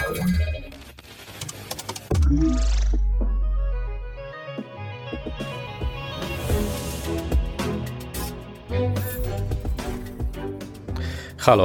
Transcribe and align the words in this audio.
Halo, 0.00 0.14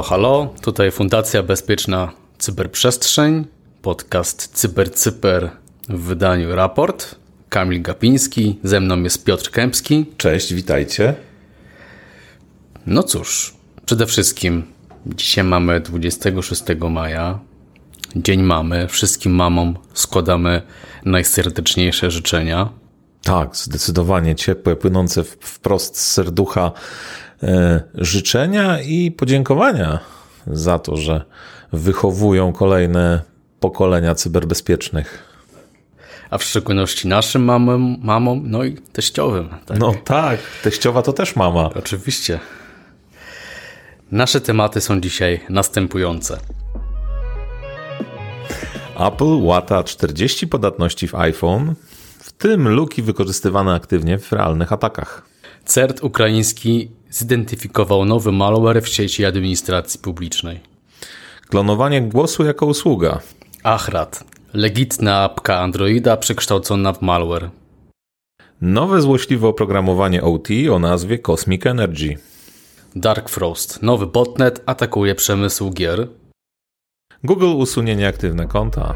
halo, 0.02 0.54
tutaj 0.62 0.90
Fundacja 0.90 1.42
Bezpieczna 1.42 2.12
Cyberprzestrzeń, 2.38 3.44
podcast 3.82 4.60
CyberCyper 4.60 5.50
w 5.88 6.00
wydaniu 6.00 6.54
Raport. 6.54 7.14
Kamil 7.48 7.82
Gapiński, 7.82 8.58
ze 8.62 8.80
mną 8.80 9.02
jest 9.02 9.24
Piotr 9.24 9.50
Kępski. 9.50 10.06
Cześć, 10.16 10.54
witajcie. 10.54 11.14
No 12.86 13.02
cóż, 13.02 13.54
przede 13.86 14.06
wszystkim 14.06 14.64
dzisiaj 15.06 15.44
mamy 15.44 15.80
26 15.80 16.62
maja. 16.90 17.45
Dzień 18.16 18.42
mamy. 18.42 18.88
Wszystkim 18.88 19.32
mamom 19.32 19.76
składamy 19.94 20.62
najserdeczniejsze 21.04 22.10
życzenia. 22.10 22.68
Tak, 23.22 23.56
zdecydowanie 23.56 24.34
ciepłe, 24.34 24.76
płynące 24.76 25.24
wprost 25.24 25.98
z 25.98 26.12
serducha 26.12 26.72
e, 27.42 27.82
życzenia 27.94 28.80
i 28.80 29.10
podziękowania 29.10 29.98
za 30.46 30.78
to, 30.78 30.96
że 30.96 31.24
wychowują 31.72 32.52
kolejne 32.52 33.22
pokolenia 33.60 34.14
cyberbezpiecznych. 34.14 35.22
A 36.30 36.38
w 36.38 36.44
szczególności 36.44 37.08
naszym 37.08 37.44
mamom, 37.44 37.96
mamom 38.02 38.42
no 38.46 38.64
i 38.64 38.74
teściowym. 38.92 39.48
Tak? 39.66 39.78
No 39.78 39.94
tak, 40.04 40.40
teściowa 40.62 41.02
to 41.02 41.12
też 41.12 41.36
mama. 41.36 41.70
Oczywiście. 41.74 42.38
Nasze 44.10 44.40
tematy 44.40 44.80
są 44.80 45.00
dzisiaj 45.00 45.40
następujące. 45.48 46.38
Apple 48.98 49.38
łata 49.42 49.82
40 49.84 50.46
podatności 50.46 51.08
w 51.08 51.14
iPhone, 51.14 51.74
w 52.18 52.32
tym 52.32 52.68
luki 52.68 53.02
wykorzystywane 53.02 53.74
aktywnie 53.74 54.18
w 54.18 54.32
realnych 54.32 54.72
atakach. 54.72 55.22
CERT 55.64 56.02
ukraiński 56.02 56.90
zidentyfikował 57.10 58.04
nowy 58.04 58.32
malware 58.32 58.82
w 58.82 58.88
sieci 58.88 59.24
administracji 59.24 60.00
publicznej. 60.00 60.60
Klonowanie 61.48 62.02
głosu 62.02 62.44
jako 62.44 62.66
usługa. 62.66 63.20
Achrat. 63.62 64.24
Legitna 64.54 65.22
apka 65.22 65.58
Androida 65.58 66.16
przekształcona 66.16 66.92
w 66.92 67.02
malware. 67.02 67.50
Nowe 68.60 69.02
złośliwe 69.02 69.48
oprogramowanie 69.48 70.22
OT 70.22 70.48
o 70.72 70.78
nazwie 70.78 71.18
Cosmic 71.18 71.66
Energy. 71.66 72.18
Dark 72.96 73.28
Frost. 73.28 73.82
Nowy 73.82 74.06
botnet 74.06 74.62
atakuje 74.66 75.14
przemysł 75.14 75.70
gier. 75.70 76.08
Google 77.26 77.56
usunie 77.56 77.96
nieaktywne 77.96 78.46
konta. 78.46 78.94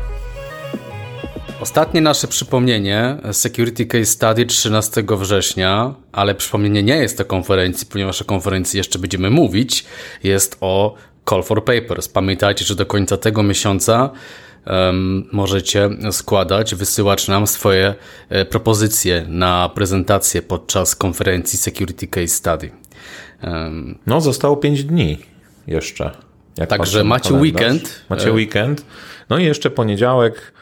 Ostatnie 1.61 2.01
nasze 2.01 2.29
przypomnienie 2.29 3.17
Security 3.33 3.87
Case 3.87 4.05
Study 4.05 4.47
13 4.47 5.05
września, 5.09 5.95
ale 6.13 6.35
przypomnienie 6.35 6.83
nie 6.83 6.97
jest 6.97 7.19
to 7.19 7.25
konferencji, 7.25 7.87
ponieważ 7.87 8.23
o 8.23 8.25
konferencji 8.25 8.77
jeszcze 8.77 8.99
będziemy 8.99 9.31
mówić, 9.31 9.85
jest 10.23 10.57
o 10.61 10.95
Call 11.29 11.43
for 11.43 11.65
Papers. 11.65 12.09
Pamiętajcie, 12.09 12.65
że 12.65 12.75
do 12.75 12.87
końca 12.87 13.17
tego 13.17 13.43
miesiąca 13.43 14.11
um, 14.67 15.29
możecie 15.33 15.91
składać, 16.11 16.75
wysyłać 16.75 17.29
nam 17.29 17.47
swoje 17.47 17.95
e, 18.29 18.45
propozycje 18.45 19.27
na 19.29 19.69
prezentację 19.75 20.43
podczas 20.43 20.97
konferencji 20.97 21.59
Security 21.59 22.07
Case 22.07 22.29
Study. 22.29 22.71
Um, 23.43 23.99
no, 24.07 24.21
zostało 24.21 24.57
5 24.57 24.85
dni 24.85 25.19
jeszcze. 25.67 26.30
Także 26.69 27.05
macie 27.05 27.35
weekend. 27.35 28.05
Macie 28.09 28.29
e, 28.29 28.33
weekend. 28.33 28.85
No 29.31 29.39
i 29.39 29.45
jeszcze 29.45 29.71
poniedziałek, 29.71 30.53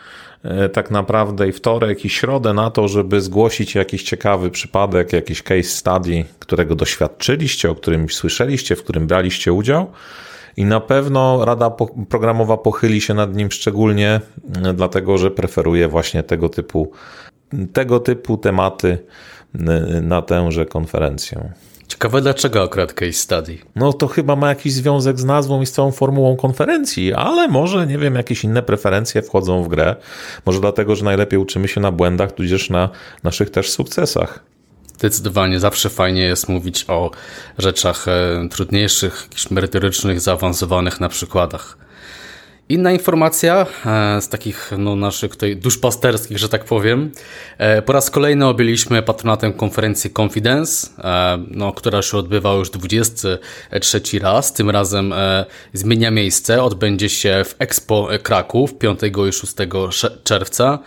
e, 0.44 0.68
tak 0.68 0.90
naprawdę 0.90 1.48
i 1.48 1.52
wtorek 1.52 2.04
i 2.04 2.08
środę 2.08 2.54
na 2.54 2.70
to, 2.70 2.88
żeby 2.88 3.20
zgłosić 3.20 3.74
jakiś 3.74 4.02
ciekawy 4.02 4.50
przypadek, 4.50 5.12
jakiś 5.12 5.42
case 5.42 5.62
study, 5.62 6.24
którego 6.38 6.74
doświadczyliście, 6.74 7.70
o 7.70 7.74
którym 7.74 8.08
słyszeliście, 8.08 8.76
w 8.76 8.82
którym 8.82 9.06
braliście 9.06 9.52
udział. 9.52 9.92
I 10.56 10.64
na 10.64 10.80
pewno 10.80 11.44
Rada 11.44 11.70
Programowa 12.08 12.56
pochyli 12.56 13.00
się 13.00 13.14
nad 13.14 13.36
nim 13.36 13.50
szczególnie, 13.50 14.20
e, 14.64 14.72
dlatego 14.72 15.18
że 15.18 15.30
preferuje 15.30 15.88
właśnie 15.88 16.22
tego 16.22 16.48
typu, 16.48 16.92
tego 17.72 18.00
typu 18.00 18.36
tematy 18.36 18.98
na 20.02 20.22
tęże 20.22 20.66
konferencję. 20.66 21.52
Ciekawe 21.88 22.20
dlaczego 22.20 22.62
akurat 22.62 22.92
case 22.92 23.12
study? 23.12 23.58
No 23.76 23.92
to 23.92 24.08
chyba 24.08 24.36
ma 24.36 24.48
jakiś 24.48 24.72
związek 24.72 25.20
z 25.20 25.24
nazwą 25.24 25.60
i 25.60 25.66
z 25.66 25.72
całą 25.72 25.92
formułą 25.92 26.36
konferencji, 26.36 27.12
ale 27.12 27.48
może, 27.48 27.86
nie 27.86 27.98
wiem, 27.98 28.14
jakieś 28.14 28.44
inne 28.44 28.62
preferencje 28.62 29.22
wchodzą 29.22 29.62
w 29.62 29.68
grę. 29.68 29.96
Może 30.46 30.60
dlatego, 30.60 30.96
że 30.96 31.04
najlepiej 31.04 31.38
uczymy 31.38 31.68
się 31.68 31.80
na 31.80 31.92
błędach, 31.92 32.32
tudzież 32.32 32.70
na 32.70 32.88
naszych 33.24 33.50
też 33.50 33.70
sukcesach. 33.70 34.44
Zdecydowanie 34.98 35.60
zawsze 35.60 35.90
fajnie 35.90 36.22
jest 36.22 36.48
mówić 36.48 36.84
o 36.88 37.10
rzeczach 37.58 38.08
e, 38.08 38.48
trudniejszych, 38.50 39.22
jakichś 39.22 39.50
merytorycznych, 39.50 40.20
zaawansowanych 40.20 41.00
na 41.00 41.08
przykładach. 41.08 41.78
Inna 42.68 42.92
informacja 42.92 43.66
e, 43.86 44.20
z 44.22 44.28
takich 44.28 44.70
no, 44.78 44.96
naszych 44.96 45.30
tutaj 45.30 45.56
duszpasterskich, 45.56 46.38
że 46.38 46.48
tak 46.48 46.64
powiem. 46.64 47.10
E, 47.58 47.82
po 47.82 47.92
raz 47.92 48.10
kolejny 48.10 48.46
objęliśmy 48.46 49.02
patronatem 49.02 49.52
konferencji 49.52 50.10
Confidence, 50.18 50.88
e, 50.98 51.38
no, 51.50 51.72
która 51.72 52.02
się 52.02 52.16
odbywa 52.16 52.54
już 52.54 52.70
23 52.70 54.00
raz. 54.22 54.52
Tym 54.52 54.70
razem 54.70 55.14
zmienia 55.72 56.10
miejsce. 56.10 56.62
Odbędzie 56.62 57.08
się 57.08 57.44
w 57.44 57.54
Expo 57.58 58.08
Kraków 58.22 58.78
5 58.78 59.00
i 59.28 59.32
6 59.32 59.54
czerwca. 60.24 60.78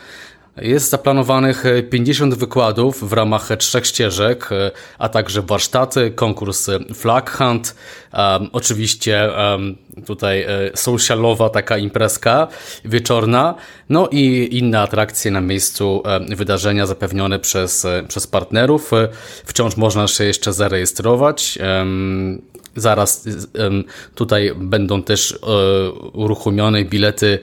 Jest 0.62 0.90
zaplanowanych 0.90 1.64
50 1.90 2.34
wykładów 2.34 3.10
w 3.10 3.14
ramach 3.14 3.50
trzech 3.58 3.88
ścieżek, 3.88 4.50
a 4.98 5.10
także 5.10 5.42
warsztaty, 5.42 6.12
konkurs 6.12 6.70
Flag 6.94 7.38
Hunt, 7.38 7.76
um, 8.14 8.50
oczywiście 8.54 9.30
um, 9.52 9.78
tutaj 10.06 10.46
socialowa 10.76 11.50
taka 11.50 11.78
imprezka 11.78 12.48
wieczorna, 12.86 13.56
no 13.90 14.08
i 14.12 14.50
inne 14.52 14.82
atrakcje 14.82 15.32
na 15.32 15.42
miejscu 15.42 16.04
wydarzenia 16.30 16.86
zapewnione 16.86 17.40
przez, 17.40 17.88
przez 18.08 18.28
partnerów. 18.28 18.92
Wciąż 19.46 19.78
można 19.78 20.08
się 20.08 20.24
jeszcze 20.24 20.54
zarejestrować. 20.54 21.60
Zaraz 22.76 23.28
tutaj 24.16 24.52
będą 24.56 25.04
też 25.04 25.32
e, 25.32 25.92
uruchomione 25.92 26.86
bilety 26.86 27.40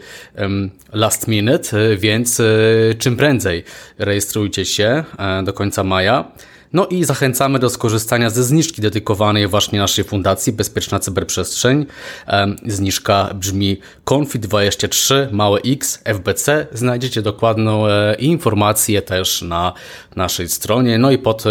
last 0.92 1.28
minute, 1.28 1.96
więc 1.96 2.40
e, 2.40 2.44
czym 2.98 3.16
prędzej 3.16 3.64
rejestrujcie 3.98 4.64
się 4.64 5.04
e, 5.18 5.42
do 5.42 5.52
końca 5.52 5.84
maja. 5.84 6.32
No 6.72 6.86
i 6.86 7.04
zachęcamy 7.04 7.58
do 7.58 7.70
skorzystania 7.70 8.30
ze 8.30 8.44
zniżki 8.44 8.82
dedykowanej 8.82 9.46
właśnie 9.46 9.78
naszej 9.78 10.04
fundacji 10.04 10.52
Bezpieczna 10.52 10.98
Cyberprzestrzeń. 10.98 11.86
Zniżka 12.66 13.34
brzmi 13.34 13.80
CONFIT23 14.04 15.32
małe 15.32 15.60
x 15.60 16.02
FBC. 16.04 16.66
Znajdziecie 16.72 17.22
dokładną 17.22 17.84
informację 18.18 19.02
też 19.02 19.42
na 19.42 19.72
naszej 20.16 20.48
stronie, 20.48 20.98
no 20.98 21.10
i 21.10 21.18
pod 21.18 21.44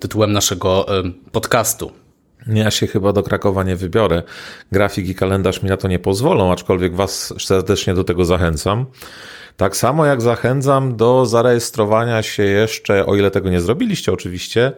tytułem 0.00 0.32
naszego 0.32 0.86
podcastu. 1.32 1.92
Ja 2.46 2.70
się 2.70 2.86
chyba 2.86 3.12
do 3.12 3.22
Krakowa 3.22 3.62
nie 3.62 3.76
wybiorę. 3.76 4.22
Grafik 4.72 5.08
i 5.08 5.14
kalendarz 5.14 5.62
mi 5.62 5.68
na 5.68 5.76
to 5.76 5.88
nie 5.88 5.98
pozwolą, 5.98 6.52
aczkolwiek 6.52 6.94
Was 6.94 7.34
serdecznie 7.38 7.94
do 7.94 8.04
tego 8.04 8.24
zachęcam. 8.24 8.86
Tak 9.56 9.76
samo 9.76 10.06
jak 10.06 10.22
zachęcam 10.22 10.96
do 10.96 11.26
zarejestrowania 11.26 12.22
się 12.22 12.42
jeszcze, 12.42 13.06
o 13.06 13.16
ile 13.16 13.30
tego 13.30 13.50
nie 13.50 13.60
zrobiliście 13.60 14.12
oczywiście, 14.12 14.72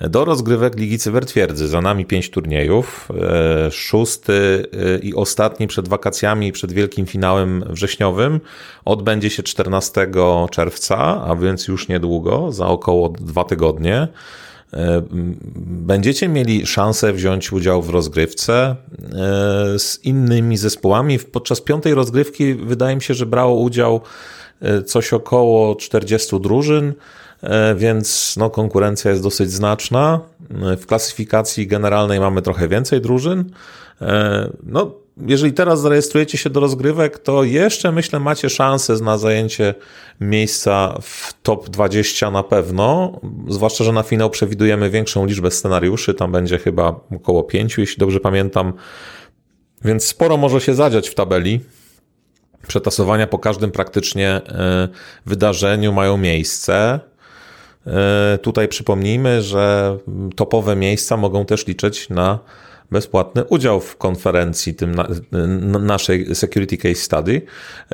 do 0.00 0.24
rozgrywek 0.24 0.76
Ligi 0.76 0.98
Cybertwierdzy. 0.98 1.68
Za 1.68 1.80
nami 1.80 2.06
pięć 2.06 2.30
turniejów. 2.30 3.08
E, 3.20 3.70
szósty 3.70 4.66
e, 4.72 4.98
i 4.98 5.14
ostatni 5.14 5.66
przed 5.66 5.88
wakacjami 5.88 6.52
przed 6.52 6.72
wielkim 6.72 7.06
finałem 7.06 7.64
wrześniowym 7.70 8.40
odbędzie 8.84 9.30
się 9.30 9.42
14 9.42 10.06
czerwca, 10.50 11.24
a 11.26 11.36
więc 11.36 11.68
już 11.68 11.88
niedługo, 11.88 12.52
za 12.52 12.66
około 12.66 13.08
dwa 13.08 13.44
tygodnie. 13.44 14.08
E, 14.74 15.02
będziecie 15.66 16.28
mieli 16.28 16.66
szansę 16.66 17.12
wziąć 17.12 17.52
udział 17.52 17.82
w 17.82 17.90
rozgrywce 17.90 18.54
e, 18.64 18.76
z 19.78 20.00
innymi 20.04 20.56
zespołami. 20.56 21.18
Podczas 21.18 21.60
piątej 21.60 21.94
rozgrywki 21.94 22.54
wydaje 22.54 22.96
mi 22.96 23.02
się, 23.02 23.14
że 23.14 23.26
brało 23.26 23.60
udział 23.60 24.00
e, 24.60 24.82
coś 24.82 25.12
około 25.12 25.76
40 25.76 26.40
drużyn, 26.40 26.94
więc 27.76 28.34
no, 28.36 28.50
konkurencja 28.50 29.10
jest 29.10 29.22
dosyć 29.22 29.50
znaczna. 29.52 30.20
W 30.50 30.86
klasyfikacji 30.86 31.66
generalnej 31.66 32.20
mamy 32.20 32.42
trochę 32.42 32.68
więcej 32.68 33.00
drużyn. 33.00 33.50
No, 34.62 34.94
jeżeli 35.16 35.52
teraz 35.52 35.80
zarejestrujecie 35.80 36.38
się 36.38 36.50
do 36.50 36.60
rozgrywek, 36.60 37.18
to 37.18 37.44
jeszcze 37.44 37.92
myślę 37.92 38.20
macie 38.20 38.50
szansę 38.50 38.94
na 38.94 39.18
zajęcie 39.18 39.74
miejsca 40.20 40.98
w 41.02 41.34
top 41.42 41.68
20 41.68 42.30
na 42.30 42.42
pewno. 42.42 43.20
Zwłaszcza, 43.48 43.84
że 43.84 43.92
na 43.92 44.02
finał 44.02 44.30
przewidujemy 44.30 44.90
większą 44.90 45.26
liczbę 45.26 45.50
scenariuszy. 45.50 46.14
Tam 46.14 46.32
będzie 46.32 46.58
chyba 46.58 47.00
około 47.16 47.42
5, 47.42 47.78
jeśli 47.78 47.98
dobrze 47.98 48.20
pamiętam. 48.20 48.72
Więc 49.84 50.04
sporo 50.04 50.36
może 50.36 50.60
się 50.60 50.74
zadziać 50.74 51.08
w 51.08 51.14
tabeli. 51.14 51.60
Przetasowania 52.66 53.26
po 53.26 53.38
każdym 53.38 53.70
praktycznie 53.70 54.40
wydarzeniu 55.26 55.92
mają 55.92 56.16
miejsce. 56.16 57.00
Tutaj 58.42 58.68
przypomnijmy, 58.68 59.42
że 59.42 59.98
topowe 60.36 60.76
miejsca 60.76 61.16
mogą 61.16 61.44
też 61.44 61.66
liczyć 61.66 62.08
na 62.08 62.38
bezpłatny 62.90 63.44
udział 63.44 63.80
w 63.80 63.96
konferencji 63.96 64.74
tym 64.74 64.94
na, 64.94 65.08
naszej 65.78 66.34
Security 66.34 66.76
Case 66.76 66.94
Study, 66.94 67.42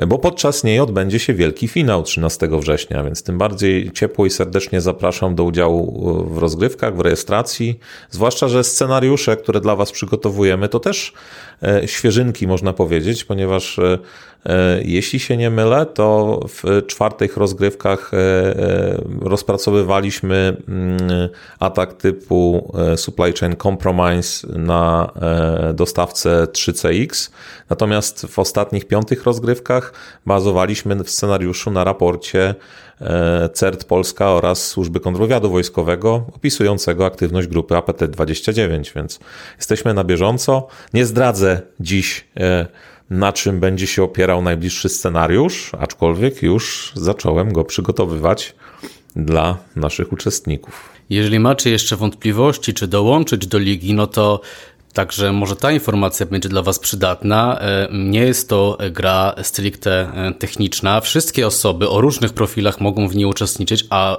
bo 0.07 0.19
podczas 0.19 0.63
niej 0.63 0.79
odbędzie 0.79 1.19
się 1.19 1.33
wielki 1.33 1.67
finał 1.67 2.03
13 2.03 2.49
września, 2.51 3.03
więc 3.03 3.23
tym 3.23 3.37
bardziej 3.37 3.91
ciepło 3.91 4.25
i 4.25 4.29
serdecznie 4.29 4.81
zapraszam 4.81 5.35
do 5.35 5.43
udziału 5.43 6.03
w 6.29 6.37
rozgrywkach, 6.37 6.95
w 6.95 6.99
rejestracji, 6.99 7.79
zwłaszcza, 8.09 8.47
że 8.47 8.63
scenariusze, 8.63 9.37
które 9.37 9.61
dla 9.61 9.75
Was 9.75 9.91
przygotowujemy, 9.91 10.69
to 10.69 10.79
też 10.79 11.13
e, 11.63 11.87
świeżynki 11.87 12.47
można 12.47 12.73
powiedzieć, 12.73 13.23
ponieważ 13.23 13.79
e, 13.79 13.99
E, 14.45 14.81
jeśli 14.83 15.19
się 15.19 15.37
nie 15.37 15.49
mylę, 15.49 15.85
to 15.85 16.39
w 16.47 16.87
czwartych 16.87 17.37
rozgrywkach 17.37 18.11
rozpracowywaliśmy 19.21 20.57
mm, 20.67 21.29
atak 21.59 21.93
typu 21.93 22.71
supply 22.95 23.33
chain 23.33 23.55
compromise 23.55 24.47
na 24.47 24.82
dostawcę 25.73 26.47
3CX. 26.51 27.31
Natomiast 27.69 28.25
w 28.25 28.39
ostatnich 28.39 28.87
piątych 28.87 29.23
rozgrywkach 29.23 29.93
bazowaliśmy 30.25 31.03
w 31.03 31.09
scenariuszu 31.09 31.71
na 31.71 31.83
raporcie 31.83 32.55
CERT 33.53 33.83
Polska 33.83 34.31
oraz 34.31 34.67
Służby 34.67 34.99
Kontrwywiadu 34.99 35.49
Wojskowego 35.49 36.25
opisującego 36.35 37.05
aktywność 37.05 37.47
grupy 37.47 37.75
APT-29, 37.75 38.95
więc 38.95 39.19
jesteśmy 39.57 39.93
na 39.93 40.03
bieżąco. 40.03 40.67
Nie 40.93 41.05
zdradzę 41.05 41.61
dziś 41.79 42.27
na 43.09 43.33
czym 43.33 43.59
będzie 43.59 43.87
się 43.87 44.03
opierał 44.03 44.41
najbliższy 44.41 44.89
scenariusz, 44.89 45.71
aczkolwiek 45.79 46.43
już 46.43 46.91
zacząłem 46.95 47.53
go 47.53 47.63
przygotowywać 47.63 48.55
dla 49.15 49.57
naszych 49.75 50.13
uczestników. 50.13 50.89
Jeżeli 51.09 51.39
macie 51.39 51.69
jeszcze 51.69 51.95
wątpliwości, 51.95 52.73
czy 52.73 52.87
dołączyć 52.87 53.47
do 53.47 53.57
ligi, 53.57 53.93
no 53.93 54.07
to 54.07 54.41
Także 54.93 55.31
może 55.31 55.55
ta 55.55 55.71
informacja 55.71 56.25
będzie 56.25 56.49
dla 56.49 56.61
Was 56.61 56.79
przydatna. 56.79 57.59
E, 57.59 57.87
nie 57.91 58.19
jest 58.19 58.49
to 58.49 58.77
gra 58.91 59.35
stricte 59.41 59.91
e, 59.91 60.33
techniczna. 60.33 61.01
Wszystkie 61.01 61.47
osoby 61.47 61.89
o 61.89 62.01
różnych 62.01 62.33
profilach 62.33 62.81
mogą 62.81 63.07
w 63.07 63.15
niej 63.15 63.25
uczestniczyć, 63.25 63.85
a 63.89 64.17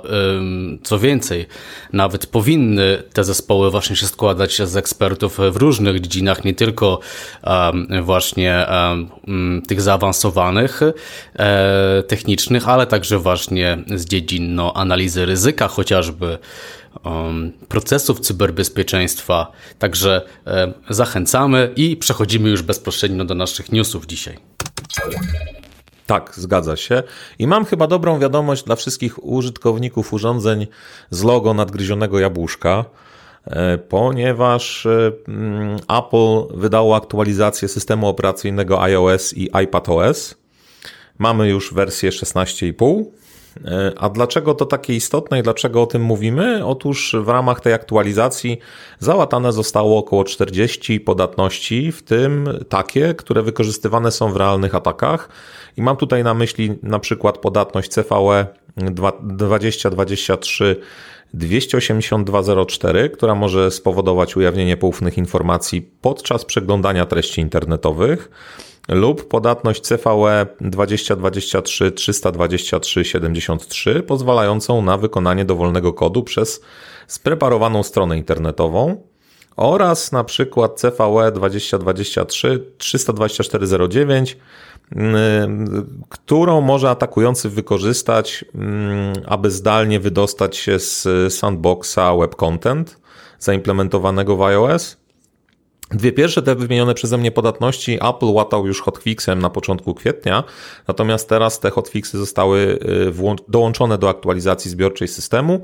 co 0.82 0.98
więcej, 0.98 1.46
nawet 1.92 2.26
powinny 2.26 3.02
te 3.12 3.24
zespoły 3.24 3.70
właśnie 3.70 3.96
się 3.96 4.06
składać 4.06 4.62
z 4.62 4.76
ekspertów 4.76 5.38
w 5.52 5.56
różnych 5.56 6.00
dziedzinach, 6.00 6.44
nie 6.44 6.54
tylko 6.54 7.00
właśnie 8.02 8.66
tych 9.68 9.80
zaawansowanych, 9.80 10.80
e, 11.36 12.02
technicznych, 12.02 12.68
ale 12.68 12.86
także 12.86 13.18
właśnie 13.18 13.78
z 13.94 14.04
dziedzin 14.04 14.54
no, 14.54 14.72
analizy 14.76 15.26
ryzyka 15.26 15.68
chociażby 15.68 16.38
procesów 17.68 18.20
cyberbezpieczeństwa. 18.20 19.52
Także 19.78 20.22
e, 20.46 20.72
zachęcamy 20.90 21.72
i 21.76 21.96
przechodzimy 21.96 22.50
już 22.50 22.62
bezpośrednio 22.62 23.24
do 23.24 23.34
naszych 23.34 23.72
newsów 23.72 24.06
dzisiaj. 24.06 24.38
Tak, 26.06 26.32
zgadza 26.36 26.76
się. 26.76 27.02
I 27.38 27.46
mam 27.46 27.64
chyba 27.64 27.86
dobrą 27.86 28.18
wiadomość 28.18 28.64
dla 28.64 28.76
wszystkich 28.76 29.24
użytkowników 29.24 30.12
urządzeń 30.12 30.66
z 31.10 31.22
logo 31.22 31.54
nadgryzionego 31.54 32.18
jabłuszka, 32.18 32.84
e, 33.44 33.78
ponieważ 33.78 34.86
e, 34.86 35.12
mm, 35.28 35.76
Apple 35.76 36.58
wydało 36.58 36.96
aktualizację 36.96 37.68
systemu 37.68 38.08
operacyjnego 38.08 38.82
iOS 38.82 39.34
i 39.36 39.50
iPadOS. 39.64 40.34
Mamy 41.18 41.48
już 41.48 41.74
wersję 41.74 42.10
16,5 42.10 43.04
E, 43.04 43.23
a 43.96 44.08
dlaczego 44.08 44.54
to 44.54 44.66
takie 44.66 44.94
istotne 44.94 45.38
i 45.40 45.42
dlaczego 45.42 45.82
o 45.82 45.86
tym 45.86 46.02
mówimy? 46.02 46.66
Otóż 46.66 47.16
w 47.24 47.28
ramach 47.28 47.60
tej 47.60 47.72
aktualizacji 47.72 48.58
załatane 48.98 49.52
zostało 49.52 49.98
około 49.98 50.24
40 50.24 51.00
podatności, 51.00 51.92
w 51.92 52.02
tym 52.02 52.48
takie, 52.68 53.14
które 53.14 53.42
wykorzystywane 53.42 54.10
są 54.10 54.32
w 54.32 54.36
realnych 54.36 54.74
atakach. 54.74 55.28
I 55.76 55.82
mam 55.82 55.96
tutaj 55.96 56.24
na 56.24 56.34
myśli 56.34 56.78
na 56.82 56.98
przykład 56.98 57.38
podatność 57.38 57.90
CVE 57.90 58.46
2023 59.22 60.76
282.04, 61.34 63.10
która 63.10 63.34
może 63.34 63.70
spowodować 63.70 64.36
ujawnienie 64.36 64.76
poufnych 64.76 65.18
informacji 65.18 65.90
podczas 66.00 66.44
przeglądania 66.44 67.06
treści 67.06 67.40
internetowych 67.40 68.30
lub 68.88 69.28
podatność 69.28 69.82
CVE 69.82 70.46
2023 70.60 71.92
323 71.92 73.04
73 73.04 74.02
pozwalającą 74.02 74.82
na 74.82 74.98
wykonanie 74.98 75.44
dowolnego 75.44 75.92
kodu 75.92 76.22
przez 76.22 76.60
spreparowaną 77.06 77.82
stronę 77.82 78.18
internetową 78.18 79.02
oraz 79.56 80.12
na 80.12 80.24
przykład 80.24 80.80
CVE 80.80 81.32
2023 81.32 82.72
32409 82.78 84.36
którą 86.08 86.60
może 86.60 86.90
atakujący 86.90 87.48
wykorzystać, 87.48 88.44
mm, 88.54 89.12
aby 89.26 89.50
zdalnie 89.50 90.00
wydostać 90.00 90.56
się 90.56 90.78
z 90.78 91.08
sandboxa 91.34 92.16
web 92.18 92.36
content 92.36 93.00
zaimplementowanego 93.38 94.36
w 94.36 94.42
iOS 94.42 94.96
Dwie 95.90 96.12
pierwsze 96.12 96.42
te 96.42 96.54
wymienione 96.54 96.94
przeze 96.94 97.18
mnie 97.18 97.30
podatności 97.30 97.94
Apple 97.94 98.26
łatał 98.26 98.66
już 98.66 98.82
hotfixem 98.82 99.38
na 99.38 99.50
początku 99.50 99.94
kwietnia, 99.94 100.44
natomiast 100.88 101.28
teraz 101.28 101.60
te 101.60 101.70
hotfixy 101.70 102.18
zostały 102.18 102.58
y, 102.58 103.12
dołączone 103.48 103.98
do 103.98 104.08
aktualizacji 104.08 104.70
zbiorczej 104.70 105.08
systemu. 105.08 105.60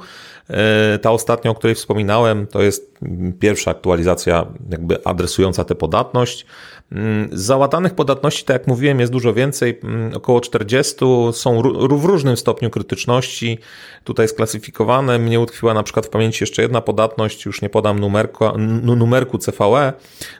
Y, 0.94 0.98
ta 0.98 1.10
ostatnia, 1.10 1.50
o 1.50 1.54
której 1.54 1.74
wspominałem, 1.74 2.46
to 2.46 2.62
jest 2.62 2.98
pierwsza 3.40 3.70
aktualizacja 3.70 4.46
jakby 4.70 5.04
adresująca 5.04 5.64
tę 5.64 5.74
podatność. 5.74 6.46
Mm, 6.92 7.28
załatanych 7.32 7.94
podatności, 7.94 8.44
tak 8.44 8.54
jak 8.54 8.66
mówiłem, 8.66 9.00
jest 9.00 9.12
dużo 9.12 9.34
więcej, 9.34 9.80
mm, 9.84 10.16
około 10.16 10.40
40, 10.40 11.04
są 11.32 11.62
w 11.98 12.04
różnym 12.04 12.36
stopniu 12.36 12.70
krytyczności. 12.70 13.58
Tutaj 14.04 14.28
sklasyfikowane. 14.28 15.18
Mnie 15.18 15.40
utkwiła 15.40 15.74
na 15.74 15.82
przykład 15.82 16.06
w 16.06 16.08
pamięci 16.08 16.42
jeszcze 16.42 16.62
jedna 16.62 16.80
podatność, 16.80 17.44
już 17.46 17.62
nie 17.62 17.68
podam 17.68 17.98
numerku, 17.98 18.44
numerku 18.82 19.38
CVE, 19.38 19.92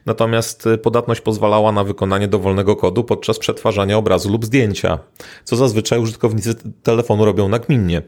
natomiast 0.06 0.69
podatność 0.82 1.20
pozwalała 1.20 1.73
na 1.73 1.85
wykonanie 1.85 2.29
dowolnego 2.29 2.76
kodu 2.76 3.05
podczas 3.05 3.38
przetwarzania 3.38 3.96
obrazu 3.96 4.32
lub 4.32 4.44
zdjęcia, 4.44 4.99
co 5.44 5.56
zazwyczaj 5.56 5.98
użytkownicy 5.98 6.55
telefonu 6.82 7.25
robią 7.25 7.48
nagminnie. 7.48 8.03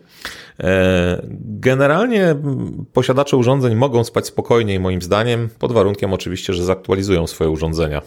E, 0.60 1.22
generalnie 1.40 2.34
posiadacze 2.92 3.36
urządzeń 3.36 3.74
mogą 3.74 4.04
spać 4.04 4.26
spokojniej, 4.26 4.80
moim 4.80 5.02
zdaniem, 5.02 5.48
pod 5.58 5.72
warunkiem 5.72 6.12
oczywiście, 6.12 6.52
że 6.52 6.64
zaktualizują 6.64 7.26
swoje 7.26 7.50
urządzenia. 7.50 8.02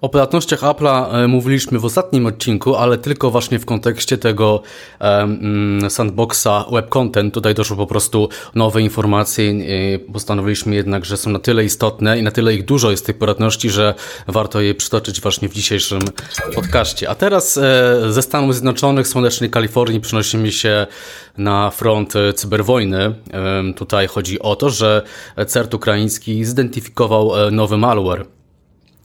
O 0.00 0.08
płatnościach 0.08 0.60
Apple'a 0.60 1.14
e, 1.24 1.28
mówiliśmy 1.28 1.78
w 1.78 1.84
ostatnim 1.84 2.26
odcinku, 2.26 2.76
ale 2.76 2.98
tylko 2.98 3.30
właśnie 3.30 3.58
w 3.58 3.64
kontekście 3.64 4.18
tego 4.18 4.62
um, 5.00 5.90
sandboxa 5.90 6.64
web 6.72 6.88
content. 6.88 7.34
Tutaj 7.34 7.54
doszło 7.54 7.76
po 7.76 7.86
prostu 7.86 8.28
nowe 8.54 8.82
informacje. 8.82 9.54
Postanowiliśmy 10.12 10.74
jednak, 10.74 11.04
że 11.04 11.16
są 11.16 11.30
na 11.30 11.38
tyle 11.38 11.64
istotne 11.64 12.18
i 12.18 12.22
na 12.22 12.30
tyle 12.30 12.54
ich 12.54 12.64
dużo 12.64 12.90
jest 12.90 13.06
tych 13.06 13.18
płatności, 13.18 13.70
że 13.70 13.94
warto 14.26 14.60
je 14.60 14.74
przytoczyć 14.74 15.20
właśnie 15.20 15.48
w 15.48 15.54
dzisiejszym 15.54 16.00
podcaście. 16.54 17.10
A 17.10 17.14
teraz 17.14 17.56
e, 17.56 18.12
ze 18.12 18.22
Stanów 18.22 18.54
Zjednoczonych, 18.54 19.08
słonecznej 19.08 19.50
Kalifornii 19.50 20.00
przenosimy 20.00 20.52
się 20.52 20.86
na 21.38 21.70
front 21.70 22.14
cyberwojny. 22.34 23.14
Tutaj 23.76 24.06
chodzi 24.06 24.38
o 24.40 24.56
to, 24.56 24.70
że 24.70 25.02
CERT 25.46 25.74
ukraiński 25.74 26.44
zidentyfikował 26.44 27.50
nowy 27.50 27.76
malware 27.76 28.37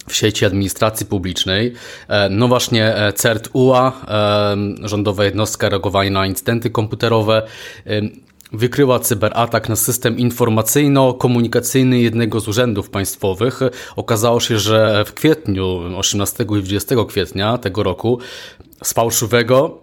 w 0.07 0.15
sieci 0.15 0.45
administracji 0.45 1.05
publicznej. 1.05 1.73
E, 2.07 2.29
no 2.29 2.47
właśnie 2.47 2.95
e, 2.95 3.13
CERT 3.13 3.49
UA, 3.53 4.01
e, 4.07 4.87
rządowa 4.87 5.25
jednostka 5.25 5.69
reagowania 5.69 6.11
na 6.11 6.25
incydenty 6.25 6.69
komputerowe, 6.69 7.47
wykryła 8.51 8.99
cyberatak 8.99 9.69
na 9.69 9.75
system 9.75 10.17
informacyjno-komunikacyjny 10.17 11.95
jednego 11.95 12.39
z 12.39 12.47
urzędów 12.47 12.89
państwowych. 12.89 13.59
Okazało 13.95 14.39
się, 14.39 14.59
że 14.59 15.05
w 15.05 15.13
kwietniu, 15.13 15.79
18 15.97 16.43
i 16.43 16.63
20 16.63 16.95
kwietnia 17.07 17.57
tego 17.57 17.83
roku, 17.83 18.19
z 18.83 18.93
fałszywego 18.93 19.82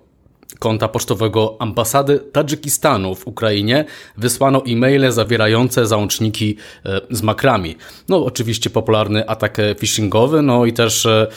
konta 0.60 0.88
pocztowego 0.88 1.56
ambasady 1.58 2.18
Tadżykistanu 2.32 3.14
w 3.14 3.26
Ukrainie 3.26 3.84
wysłano 4.16 4.62
e-maile 4.68 5.12
zawierające 5.12 5.86
załączniki 5.86 6.56
e, 6.86 7.00
z 7.10 7.22
makrami. 7.22 7.76
No 8.08 8.24
oczywiście 8.24 8.70
popularny 8.70 9.28
atak 9.28 9.56
phishingowy, 9.78 10.42
no 10.42 10.66
i 10.66 10.72
też 10.72 11.06
e, 11.06 11.28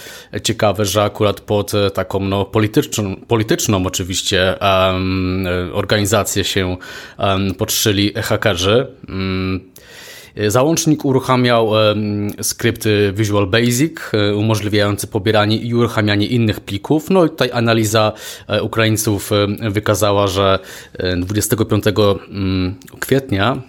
ciekawe, 0.43 0.85
że 0.85 1.03
akurat 1.03 1.41
pod 1.41 1.73
e, 1.73 1.91
taką 1.91 2.19
no, 2.19 2.45
polityczną, 2.45 3.15
polityczną 3.15 3.85
oczywiście 3.85 4.55
um, 4.61 5.47
organizację 5.73 6.43
się 6.43 6.77
um, 7.17 7.55
podszyli 7.55 8.13
hakerzy. 8.13 8.87
Um, 9.09 9.73
Załącznik 10.47 11.05
uruchamiał 11.05 11.71
skrypt 12.41 12.83
Visual 13.13 13.47
Basic, 13.47 13.97
umożliwiający 14.35 15.07
pobieranie 15.07 15.57
i 15.57 15.73
uruchamianie 15.73 16.27
innych 16.27 16.59
plików. 16.59 17.09
No 17.09 17.25
i 17.25 17.29
tutaj 17.29 17.49
analiza 17.53 18.11
Ukraińców 18.61 19.31
wykazała, 19.71 20.27
że 20.27 20.59
25 21.17 21.83
mm, 21.87 22.75
kwietnia 22.99 23.61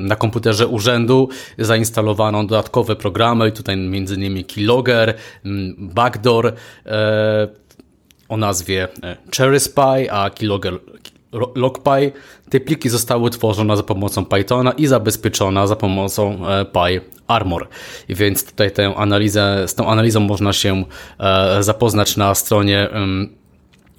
na 0.00 0.16
komputerze 0.16 0.66
urzędu 0.66 1.28
zainstalowano 1.58 2.44
dodatkowe 2.44 2.96
programy, 2.96 3.52
tutaj 3.52 3.76
innymi 3.76 4.44
Keylogger, 4.44 5.14
Backdoor 5.78 6.52
o 8.28 8.36
nazwie 8.36 8.88
Cherry 9.36 9.60
Spy, 9.60 10.10
a 10.10 10.30
Keylogger 10.30 10.78
LogPy. 11.54 12.12
Te 12.50 12.60
pliki 12.60 12.88
zostały 12.88 13.30
tworzone 13.30 13.76
za 13.76 13.82
pomocą 13.82 14.24
Pythona 14.24 14.72
i 14.72 14.86
zabezpieczone 14.86 15.68
za 15.68 15.76
pomocą 15.76 16.46
e, 16.48 16.64
PyArmor. 16.64 17.68
Więc 18.08 18.44
tutaj 18.44 18.70
tę 18.70 18.94
analizę, 18.96 19.68
z 19.68 19.74
tą 19.74 19.88
analizą 19.88 20.20
można 20.20 20.52
się 20.52 20.84
e, 21.18 21.62
zapoznać 21.62 22.16
na 22.16 22.34
stronie 22.34 22.88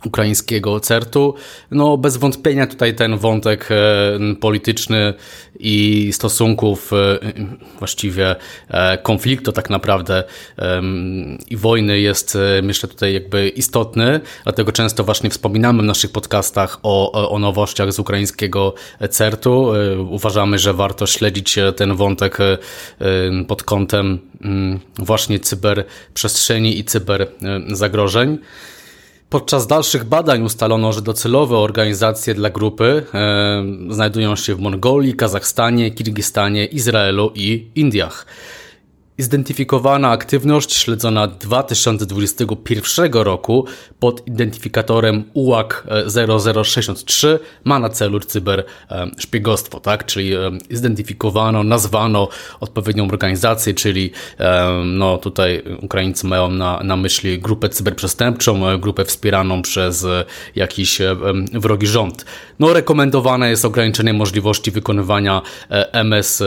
ukraińskiego 0.06 0.80
CERT-u. 0.80 1.34
No 1.72 1.98
bez 1.98 2.18
wątpienia 2.18 2.68
tutaj 2.68 2.96
ten 2.96 3.18
wątek 3.18 3.70
e, 3.72 4.36
polityczny 4.36 5.14
i 5.60 6.10
stosunków, 6.14 6.94
e, 6.94 7.20
właściwie 7.80 8.36
e, 8.70 8.98
konfliktu 8.98 9.52
tak 9.52 9.70
naprawdę 9.70 10.24
i 11.50 11.58
wojny 11.58 12.00
jest 12.00 12.38
myślę 12.64 12.90
tutaj 12.90 13.14
jakby 13.14 13.50
istotny, 13.50 14.20
dlatego 14.44 14.72
często 14.72 15.04
właśnie 15.04 15.30
wspominamy 15.30 15.84
w 15.84 15.86
naszych 15.86 16.12
podcastach 16.12 16.80
o, 16.84 17.30
o 17.30 17.40
nowościach 17.40 17.94
z 17.94 18.00
ukraińskiego 18.00 18.74
CERT-u. 19.10 19.74
Uważamy, 20.10 20.60
że 20.60 20.74
warto 20.74 21.08
śledzić 21.08 21.60
ten 21.76 21.96
wątek 21.96 22.38
pod 23.48 23.64
kątem 23.64 24.20
właśnie 24.96 25.40
cyberprzestrzeni 25.40 26.80
i 26.80 26.84
cyberzagrożeń. 26.84 28.38
Podczas 29.34 29.68
dalszych 29.68 30.04
badań 30.04 30.44
ustalono, 30.44 30.94
że 30.94 31.02
docelowe 31.02 31.58
organizacje 31.58 32.34
dla 32.34 32.50
grupy 32.50 33.06
e, 33.14 33.64
znajdują 33.90 34.36
się 34.36 34.56
w 34.56 34.60
Mongolii, 34.60 35.14
Kazachstanie, 35.14 35.92
Kirgistanie, 35.92 36.66
Izraelu 36.66 37.32
i 37.36 37.68
Indiach. 37.76 38.26
Zidentyfikowana 39.18 40.10
aktywność 40.10 40.74
śledzona 40.74 41.28
2021 41.28 43.14
roku 43.14 43.66
pod 44.00 44.28
identyfikatorem 44.28 45.24
UAK 45.34 45.88
0063 46.64 47.40
ma 47.64 47.80
na 47.80 47.90
celu 47.90 48.20
cyberszpiegostwo, 48.20 49.80
tak? 49.80 50.06
Czyli 50.06 50.32
zidentyfikowano, 50.70 51.64
nazwano 51.64 52.28
odpowiednią 52.60 53.08
organizację, 53.08 53.74
czyli 53.74 54.12
no 54.86 55.18
tutaj 55.18 55.64
Ukraińcy 55.82 56.28
mają 56.28 56.50
na, 56.50 56.84
na 56.84 56.96
myśli 56.96 57.40
grupę 57.40 57.70
cyberprzestępczą, 57.70 58.70
e, 58.70 58.78
grupę 58.80 59.06
wspieraną 59.06 59.62
przez 59.62 60.06
e, 60.06 60.26
jakiś 60.56 61.02
wrogi 61.54 61.88
rząd. 61.88 62.26
No 62.60 62.74
rekomendowane 62.74 63.50
jest 63.50 63.66
ograniczenie 63.66 64.14
możliwości 64.14 64.72
wykonywania 64.72 65.42
e, 65.72 65.94
MS, 65.94 66.44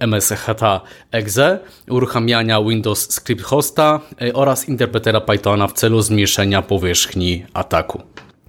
MSHT 0.00 0.80
exe 1.12 1.58
uruchamiania 1.90 2.62
Windows 2.62 3.10
Script 3.10 3.42
Hosta 3.42 4.00
e, 4.22 4.32
oraz 4.32 4.68
interpretera 4.68 5.20
Pythona 5.20 5.66
w 5.66 5.72
celu 5.72 6.02
zmniejszenia 6.02 6.62
powierzchni 6.62 7.46
ataku. 7.54 8.02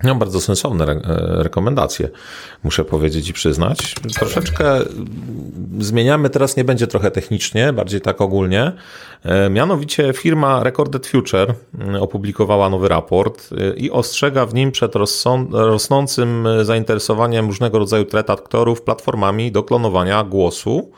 No, 0.04 0.16
bardzo 0.16 0.42
sensowne 0.42 0.86
re 0.86 0.94
e, 0.94 1.44
rekomendacje, 1.44 2.10
muszę 2.64 2.86
powiedzieć 2.86 3.30
i 3.30 3.34
przyznać. 3.34 3.96
Troszeczkę 4.20 4.80
zmieniamy, 5.80 6.30
teraz 6.30 6.58
nie 6.58 6.64
będzie 6.64 6.88
trochę 6.88 7.12
technicznie, 7.12 7.74
bardziej 7.74 8.02
tak 8.02 8.22
ogólnie. 8.22 8.72
E, 9.24 9.50
mianowicie 9.50 10.14
firma 10.14 10.64
Recorded 10.64 11.08
Future 11.08 11.54
opublikowała 12.00 12.70
nowy 12.70 12.88
raport 12.88 13.50
i 13.78 13.92
ostrzega 13.92 14.46
w 14.46 14.54
nim 14.54 14.72
przed 14.72 14.94
rosnącym 15.52 16.48
zainteresowaniem 16.62 17.48
różnego 17.48 17.80
rodzaju 17.80 18.06
threat 18.06 18.30
aktorów 18.30 18.82
platformami 18.82 19.52
do 19.52 19.64
klonowania 19.64 20.24
głosu 20.24 20.92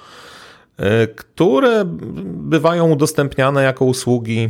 które 1.15 1.83
bywają 2.25 2.91
udostępniane 2.91 3.63
jako 3.63 3.85
usługi 3.85 4.39
e, 4.43 4.49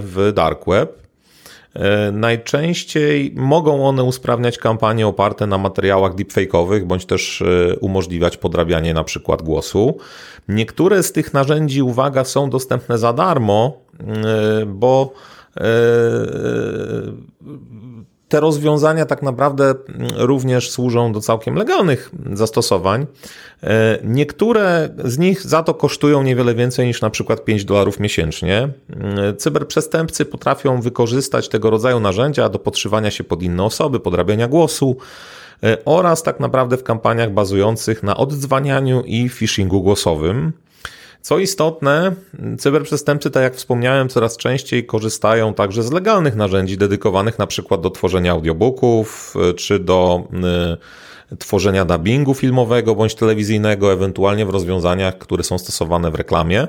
w 0.00 0.32
dark 0.34 0.66
web. 0.66 1.00
E, 1.74 2.12
najczęściej 2.12 3.32
mogą 3.36 3.86
one 3.86 4.04
usprawniać 4.04 4.58
kampanie 4.58 5.06
oparte 5.06 5.46
na 5.46 5.58
materiałach 5.58 6.14
deepfake'owych, 6.14 6.84
bądź 6.84 7.06
też 7.06 7.42
umożliwiać 7.80 8.36
podrabianie 8.36 8.94
na 8.94 9.04
przykład 9.04 9.42
głosu. 9.42 9.98
Niektóre 10.48 11.02
z 11.02 11.12
tych 11.12 11.34
narzędzi, 11.34 11.82
uwaga, 11.82 12.24
są 12.24 12.50
dostępne 12.50 12.98
za 12.98 13.12
darmo, 13.12 13.78
bo 14.66 15.12
te 18.30 18.40
rozwiązania 18.40 19.06
tak 19.06 19.22
naprawdę 19.22 19.74
również 20.16 20.70
służą 20.70 21.12
do 21.12 21.20
całkiem 21.20 21.54
legalnych 21.54 22.10
zastosowań. 22.32 23.06
E, 23.62 23.98
niektóre 24.04 24.88
z 25.04 25.18
nich 25.18 25.42
za 25.42 25.62
to 25.62 25.74
kosztują 25.74 26.22
niewiele 26.22 26.54
więcej 26.54 26.86
niż 26.86 27.00
na 27.00 27.10
przykład 27.10 27.44
5 27.44 27.64
dolarów 27.64 28.00
miesięcznie. 28.00 28.68
E, 29.28 29.34
cyberprzestępcy 29.34 30.24
potrafią 30.24 30.80
wykorzystać 30.80 31.48
tego 31.48 31.70
rodzaju 31.70 32.00
narzędzia 32.00 32.48
do 32.48 32.58
podszywania 32.58 33.10
się 33.10 33.24
pod 33.24 33.42
inne 33.42 33.64
osoby, 33.64 34.00
podrabiania 34.00 34.48
głosu 34.48 34.96
e, 35.62 35.84
oraz 35.84 36.22
tak 36.22 36.40
naprawdę 36.40 36.76
w 36.76 36.82
kampaniach 36.82 37.32
bazujących 37.32 38.02
na 38.02 38.16
oddzwanianiu 38.16 39.02
i 39.02 39.28
phishingu 39.28 39.82
głosowym. 39.82 40.52
Co 41.22 41.38
istotne, 41.38 42.12
cyberprzestępcy, 42.58 43.30
tak 43.30 43.42
jak 43.42 43.54
wspomniałem, 43.54 44.08
coraz 44.08 44.36
częściej 44.36 44.86
korzystają 44.86 45.54
także 45.54 45.82
z 45.82 45.92
legalnych 45.92 46.36
narzędzi 46.36 46.78
dedykowanych 46.78 47.38
na 47.38 47.46
przykład 47.46 47.80
do 47.80 47.90
tworzenia 47.90 48.32
audiobooków 48.32 49.34
czy 49.56 49.78
do 49.78 50.22
y, 51.32 51.36
tworzenia 51.36 51.84
dubbingu 51.84 52.34
filmowego 52.34 52.94
bądź 52.94 53.14
telewizyjnego, 53.14 53.92
ewentualnie 53.92 54.46
w 54.46 54.50
rozwiązaniach, 54.50 55.18
które 55.18 55.42
są 55.42 55.58
stosowane 55.58 56.10
w 56.10 56.14
reklamie. 56.14 56.68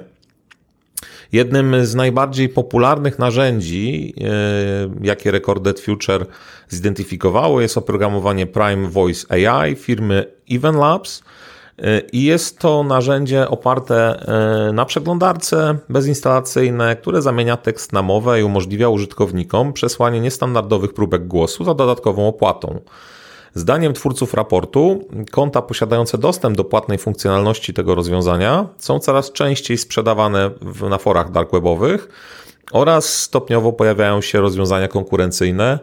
Jednym 1.31 1.85
z 1.85 1.95
najbardziej 1.95 2.49
popularnych 2.49 3.19
narzędzi, 3.19 4.13
y, 4.17 5.05
jakie 5.07 5.31
Recorded 5.31 5.79
Future 5.79 6.25
zidentyfikowało, 6.69 7.61
jest 7.61 7.77
oprogramowanie 7.77 8.47
Prime 8.47 8.89
Voice 8.89 9.49
AI 9.51 9.75
firmy 9.75 10.25
Even 10.49 10.75
Labs, 10.75 11.23
i 12.13 12.23
jest 12.23 12.59
to 12.59 12.83
narzędzie 12.83 13.49
oparte 13.49 14.25
e, 14.69 14.73
na 14.73 14.85
przeglądarce 14.85 15.77
bezinstalacyjne, 15.89 16.95
które 16.95 17.21
zamienia 17.21 17.57
tekst 17.57 17.93
na 17.93 18.01
mowę 18.01 18.41
i 18.41 18.43
umożliwia 18.43 18.89
użytkownikom 18.89 19.73
przesłanie 19.73 20.21
niestandardowych 20.21 20.93
próbek 20.93 21.27
głosu 21.27 21.63
za 21.63 21.73
dodatkową 21.73 22.27
opłatą. 22.27 22.79
Zdaniem 23.53 23.93
twórców 23.93 24.33
raportu, 24.33 25.07
konta 25.31 25.61
posiadające 25.61 26.17
dostęp 26.17 26.57
do 26.57 26.63
płatnej 26.63 26.97
funkcjonalności 26.97 27.73
tego 27.73 27.95
rozwiązania 27.95 28.67
są 28.77 28.99
coraz 28.99 29.31
częściej 29.31 29.77
sprzedawane 29.77 30.51
na 30.89 30.97
forach 30.97 31.31
dark 31.31 31.51
webowych 31.51 32.07
oraz 32.71 33.21
stopniowo 33.21 33.73
pojawiają 33.73 34.21
się 34.21 34.41
rozwiązania 34.41 34.87
konkurencyjne, 34.87 35.79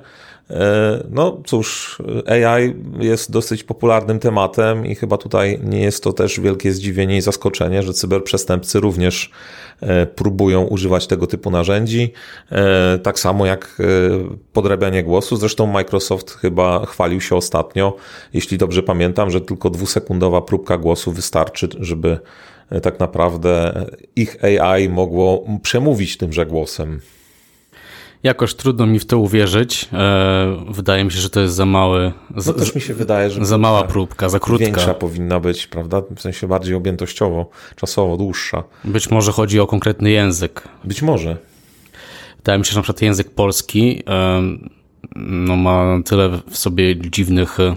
no 1.10 1.40
cóż, 1.46 1.98
AI 2.26 2.74
jest 3.00 3.30
dosyć 3.30 3.64
popularnym 3.64 4.18
tematem 4.18 4.86
i 4.86 4.94
chyba 4.94 5.16
tutaj 5.16 5.60
nie 5.62 5.80
jest 5.80 6.04
to 6.04 6.12
też 6.12 6.40
wielkie 6.40 6.72
zdziwienie 6.72 7.16
i 7.16 7.20
zaskoczenie, 7.20 7.82
że 7.82 7.92
cyberprzestępcy 7.92 8.80
również 8.80 9.30
e, 9.80 10.06
próbują 10.06 10.64
używać 10.64 11.06
tego 11.06 11.26
typu 11.26 11.50
narzędzi. 11.50 12.12
E, 12.52 12.98
tak 12.98 13.18
samo 13.18 13.46
jak 13.46 13.82
podrabianie 14.52 15.04
głosu. 15.04 15.36
Zresztą 15.36 15.66
Microsoft 15.66 16.30
chyba 16.30 16.86
chwalił 16.86 17.20
się 17.20 17.36
ostatnio, 17.36 17.96
jeśli 18.32 18.58
dobrze 18.58 18.82
pamiętam, 18.82 19.30
że 19.30 19.40
tylko 19.40 19.70
dwusekundowa 19.70 20.42
próbka 20.42 20.78
głosu 20.78 21.12
wystarczy, 21.12 21.68
żeby 21.80 22.18
tak 22.82 23.00
naprawdę 23.00 23.86
ich 24.16 24.44
AI 24.44 24.88
mogło 24.88 25.44
przemówić 25.62 26.16
tymże 26.16 26.46
głosem. 26.46 27.00
Jakoś 28.22 28.54
trudno 28.54 28.86
mi 28.86 28.98
w 28.98 29.06
to 29.06 29.18
uwierzyć. 29.18 29.88
E, 29.92 30.64
wydaje 30.68 31.04
mi 31.04 31.12
się, 31.12 31.18
że 31.18 31.30
to 31.30 31.40
jest 31.40 31.54
za 31.54 31.66
mały. 31.66 32.12
No 32.46 32.52
też 32.52 32.74
mi 32.74 32.80
się 32.80 32.94
wydaje, 32.94 33.30
że. 33.30 33.44
Za 33.44 33.58
mała 33.58 33.84
próbka, 33.84 34.28
za 34.28 34.38
krótka. 34.38 34.64
Większa 34.64 34.94
powinna 34.94 35.40
być, 35.40 35.66
prawda? 35.66 36.02
W 36.16 36.20
sensie 36.20 36.48
bardziej 36.48 36.74
objętościowo, 36.74 37.50
czasowo, 37.76 38.16
dłuższa. 38.16 38.64
Być 38.84 39.10
może 39.10 39.32
chodzi 39.32 39.60
o 39.60 39.66
konkretny 39.66 40.10
język. 40.10 40.68
Być 40.84 41.02
może. 41.02 41.36
Wydaje 42.36 42.58
mi 42.58 42.64
się, 42.64 42.70
że 42.70 42.78
na 42.78 42.82
przykład 42.82 43.02
język 43.02 43.30
polski 43.30 44.02
no, 45.16 45.56
ma 45.56 45.98
tyle 46.04 46.28
w 46.50 46.58
sobie 46.58 46.96
dziwnych 46.96 47.60
e, 47.60 47.76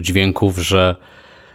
dźwięków, 0.00 0.58
że 0.58 0.96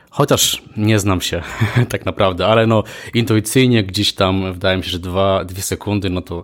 chociaż 0.09 0.63
nie 0.77 0.99
znam 0.99 1.21
się 1.21 1.41
tak 1.89 2.05
naprawdę, 2.05 2.47
ale 2.47 2.67
no 2.67 2.83
intuicyjnie 3.13 3.83
gdzieś 3.83 4.13
tam 4.13 4.53
wydaje 4.53 4.77
mi 4.77 4.83
się, 4.83 4.89
że 4.89 4.99
dwa, 4.99 5.45
dwie 5.45 5.61
sekundy, 5.61 6.09
no 6.09 6.21
to 6.21 6.43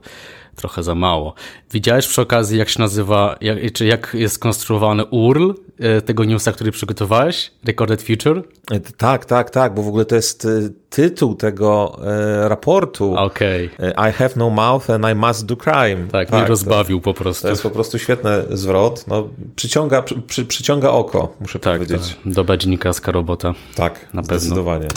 trochę 0.56 0.84
za 0.84 0.96
mało. 0.96 1.34
Widziałeś 1.72 2.08
przy 2.08 2.22
okazji, 2.22 2.60
jak 2.60 2.70
się 2.70 2.80
nazywa, 2.80 3.36
jak, 3.42 3.58
czy 3.74 3.86
jak 3.86 4.12
jest 4.14 4.36
skonstruowany 4.36 5.06
URL 5.06 5.54
e, 5.80 6.02
tego 6.02 6.26
newsa, 6.26 6.52
który 6.52 6.72
przygotowałeś? 6.72 7.52
Recorded 7.66 8.02
Future? 8.02 8.44
E, 8.72 8.80
tak, 8.80 9.26
tak, 9.26 9.50
tak, 9.50 9.74
bo 9.74 9.84
w 9.84 9.88
ogóle 9.88 10.06
to 10.06 10.16
jest 10.16 10.46
e, 10.46 10.50
tytuł 10.92 11.36
tego 11.36 12.00
raportu. 12.48 13.16
Okej. 13.18 13.70
Okay. 13.74 14.10
I 14.10 14.14
have 14.14 14.30
no 14.36 14.50
mouth 14.50 14.90
and 14.90 15.06
I 15.12 15.16
must 15.16 15.46
do 15.46 15.58
crime. 15.58 16.08
Tak, 16.12 16.30
tak 16.30 16.32
mnie 16.32 16.48
rozbawił 16.48 17.02
po 17.02 17.14
prostu. 17.14 17.44
To 17.44 17.50
jest 17.50 17.64
po 17.64 17.70
prostu 17.70 18.00
świetny 18.00 18.32
zwrot. 18.50 19.08
No, 19.08 19.30
przyciąga, 19.56 20.04
przy, 20.28 20.46
przyciąga 20.46 20.90
oko, 20.90 21.36
muszę 21.40 21.60
tak, 21.60 21.74
powiedzieć. 21.74 22.16
Tak. 22.24 22.34
Dobra 22.34 22.58
dziennikarska 22.58 23.12
robota. 23.12 23.54
Tak, 23.76 24.14
na 24.14 24.22
pewno. 24.22 24.40
zdecydowanie. 24.40 24.88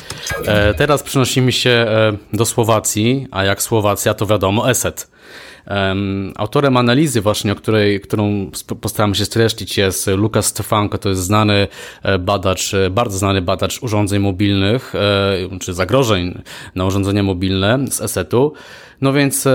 E, 0.46 0.74
teraz 0.74 1.02
przenosimy 1.02 1.52
się 1.52 1.70
e, 1.70 2.12
do 2.32 2.44
Słowacji, 2.44 3.26
a 3.30 3.44
jak 3.44 3.62
Słowacja, 3.62 4.14
to 4.14 4.26
wiadomo, 4.26 4.70
ESET. 4.70 5.08
Autorem 6.36 6.76
analizy 6.76 7.20
właśnie, 7.20 7.52
o 7.52 7.54
której, 7.54 8.00
którą 8.00 8.50
postaramy 8.80 9.14
się 9.14 9.24
streścić 9.24 9.78
jest 9.78 10.06
Lukas 10.06 10.46
Stefanko, 10.46 10.98
to 10.98 11.08
jest 11.08 11.22
znany 11.22 11.68
e, 12.02 12.18
badacz, 12.18 12.74
e, 12.74 12.90
bardzo 12.90 13.18
znany 13.18 13.42
badacz 13.42 13.82
urządzeń 13.82 14.22
mobilnych, 14.22 14.94
e, 14.94 15.58
czy 15.60 15.74
zagrożeń 15.74 16.42
na 16.74 16.84
urządzenia 16.84 17.22
mobilne 17.22 17.78
z 17.90 18.00
ESET-u. 18.00 18.52
No 19.00 19.12
więc 19.12 19.48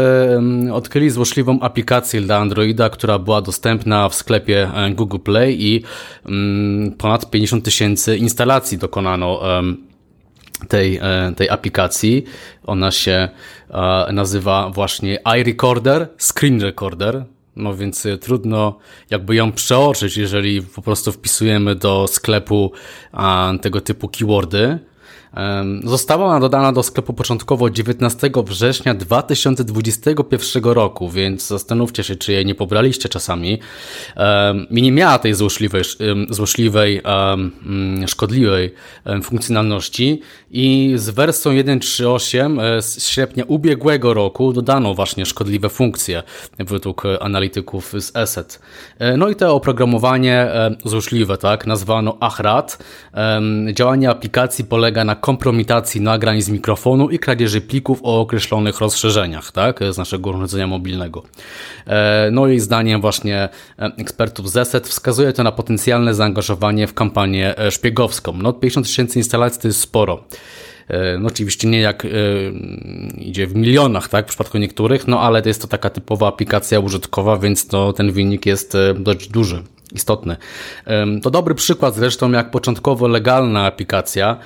odkryli 0.74 1.10
złośliwą 1.10 1.60
aplikację 1.60 2.22
dla 2.22 2.38
Androida, 2.38 2.90
która 2.90 3.20
była 3.20 3.42
dostępna 3.42 4.10
w 4.10 4.16
sklepie 4.16 4.72
Google 4.92 5.18
Play 5.20 5.66
i 5.66 5.84
ponad 6.98 7.32
50 7.32 7.66
tysięcy 7.66 8.18
instalacji 8.18 8.78
dokonano 8.78 9.42
tej, 10.68 10.98
e, 10.98 11.34
tej 11.36 11.50
aplikacji. 11.50 12.24
Ona 12.66 12.92
się 12.92 13.30
e, 13.70 14.14
nazywa 14.14 14.70
właśnie 14.70 15.20
iRecorder, 15.40 16.08
Screen 16.18 16.62
Recorder. 16.62 17.26
No 17.56 17.76
więc 17.76 18.06
e, 18.06 18.18
trudno 18.18 18.78
jakby 19.10 19.36
ją 19.36 19.52
przeoczyć, 19.52 20.18
jeżeli 20.18 20.62
po 20.62 20.82
prostu 20.82 21.12
wpisujemy 21.12 21.76
do 21.76 22.08
sklepu 22.08 22.72
tego 23.62 23.82
typu 23.82 24.10
keywordy. 24.10 24.80
Została 25.84 26.26
ona 26.26 26.40
dodana 26.40 26.72
do 26.72 26.84
sklepu 26.84 27.14
początkowo 27.14 27.70
19 27.70 28.32
września 28.46 28.94
2021 28.94 30.64
roku, 30.64 31.10
więc 31.10 31.48
zastanówcie 31.48 32.04
się, 32.04 32.16
czy 32.16 32.32
jej 32.32 32.46
nie 32.46 32.56
pobraliście 32.56 33.10
czasami. 33.10 33.60
I 34.72 34.82
nie 34.82 34.92
miała 34.92 35.20
tej 35.20 35.34
złośliwej, 35.34 35.84
złośliwej 36.30 37.02
mm, 37.04 38.08
szkodliwej 38.08 38.74
funkcjonalności 39.24 40.22
i 40.52 40.94
z 40.96 41.10
wersją 41.10 41.52
1.3.8 41.52 42.62
e, 42.62 42.82
z 42.82 43.08
sierpnia 43.08 43.44
ubiegłego 43.48 44.14
roku 44.14 44.54
dodano 44.54 44.94
właśnie 44.94 45.26
szkodliwe 45.26 45.70
funkcje 45.70 46.24
według 46.60 47.04
analityków 47.22 47.94
z 48.00 48.16
ESET. 48.16 48.60
E, 49.00 49.18
no 49.18 49.30
i 49.30 49.36
to 49.36 49.56
oprogramowanie 49.56 50.48
złośliwe, 50.86 51.38
tak, 51.38 51.68
nazwano 51.68 52.18
AHRAT. 52.20 52.78
Działanie 53.74 54.10
aplikacji 54.10 54.66
polega 54.66 55.04
na 55.04 55.16
kompromitacji 55.22 56.02
nagrań 56.02 56.42
z 56.42 56.50
mikrofonu 56.50 57.10
i 57.10 57.20
kradzieży 57.20 57.62
plików 57.62 58.00
o 58.04 58.22
określonych 58.22 58.80
rozszerzeniach, 58.80 59.52
tak, 59.52 59.80
z 59.92 59.98
naszego 59.98 60.30
urządzenia 60.30 60.68
mobilnego. 60.68 61.24
E, 61.88 62.30
no 62.32 62.48
i 62.48 62.60
zdaniem 62.60 63.02
właśnie 63.02 63.50
e, 63.80 63.92
ekspertów 63.98 64.52
z 64.52 64.58
ESET 64.58 64.88
wskazuje 64.88 65.34
to 65.34 65.44
na 65.44 65.52
potencjalne 65.52 66.14
zaangażowanie 66.14 66.88
w 66.88 66.94
kampanię 66.94 67.58
e, 67.58 67.72
szpiegowską. 67.72 68.34
No 68.34 68.54
50 68.54 68.86
tysięcy 68.86 69.20
instalacji 69.20 69.62
to 69.62 69.68
jest 69.68 69.80
sporo. 69.80 70.24
No 71.20 71.28
oczywiście 71.28 71.68
nie 71.68 71.80
jak 71.80 72.08
idzie 73.18 73.48
w 73.48 73.56
milionach, 73.56 74.10
tak, 74.10 74.26
w 74.26 74.30
przypadku 74.30 74.58
niektórych, 74.58 75.08
no 75.08 75.22
ale 75.22 75.42
to 75.42 75.50
jest 75.50 75.62
to 75.62 75.68
taka 75.68 75.90
typowa 75.90 76.28
aplikacja 76.28 76.80
użytkowa, 76.80 77.38
więc 77.38 77.68
to 77.68 77.94
ten 77.94 78.12
wynik 78.12 78.46
jest 78.46 78.78
dość 79.00 79.28
duży 79.28 79.64
istotny. 79.96 80.38
To 81.22 81.32
dobry 81.32 81.56
przykład 81.56 81.96
zresztą, 81.96 82.32
jak 82.32 82.52
początkowo 82.52 83.08
legalna 83.08 83.66
aplikacja 83.66 84.38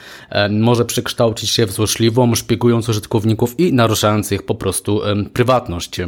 może 0.50 0.86
przekształcić 0.86 1.50
się 1.50 1.66
w 1.66 1.72
złośliwą, 1.72 2.36
szpiegując 2.36 2.90
użytkowników 2.90 3.60
i 3.60 3.74
naruszając 3.74 4.32
ich 4.32 4.44
po 4.44 4.56
prostu 4.56 5.02
prywatność. 5.34 6.02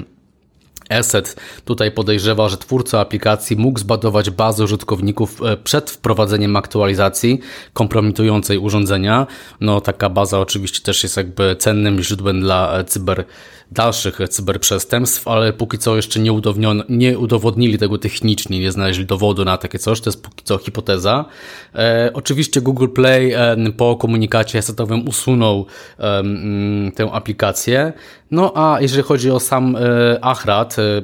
ESET 0.89 1.36
tutaj 1.65 1.92
podejrzewa, 1.92 2.50
że 2.50 2.58
twórca 2.58 3.00
aplikacji 3.00 3.58
mógł 3.58 3.80
zbadować 3.80 4.30
bazę 4.30 4.63
użytkowników 4.63 5.42
e, 5.42 5.57
przed 5.57 5.92
wprowadzeniem 5.92 6.55
aktualizacji 6.55 7.40
kompromitującej 7.74 8.57
urządzenia. 8.57 9.27
No 9.62 9.81
taka 9.81 10.10
baza 10.10 10.40
oczywiście 10.40 10.81
też 10.81 11.03
jest 11.03 11.18
jakby 11.18 11.55
cennym 11.55 12.01
źródłem 12.01 12.42
dla 12.42 12.79
e, 12.79 12.83
cyber 12.83 13.25
dalszych 13.75 14.20
cyberprzestępstw, 14.29 15.27
ale 15.27 15.53
póki 15.53 15.77
co 15.77 15.96
jeszcze 15.96 16.20
nie, 16.20 16.31
nie 16.90 17.20
udowodnili 17.20 17.77
tego 17.77 17.98
technicznie, 17.98 18.59
nie 18.59 18.72
znaleźli 18.72 19.05
dowodu 19.05 19.46
na 19.46 19.57
takie 19.57 19.79
coś, 19.79 20.01
to 20.01 20.09
jest 20.09 20.24
póki 20.24 20.44
co 20.44 20.57
hipoteza. 20.57 21.25
E, 21.75 22.11
oczywiście 22.14 22.61
Google 22.61 22.88
Play 22.88 23.33
e, 23.33 23.55
po 23.77 23.96
komunikacie 23.96 24.61
setowym 24.61 25.07
usunął 25.07 25.66
e, 26.00 26.24
tę 26.96 27.11
aplikację, 27.11 27.94
no 28.31 28.51
a 28.55 28.81
jeżeli 28.81 29.03
chodzi 29.03 29.31
o 29.31 29.40
sam 29.40 29.75
e, 29.75 29.79
Achrat, 30.24 30.75
e, 30.79 31.01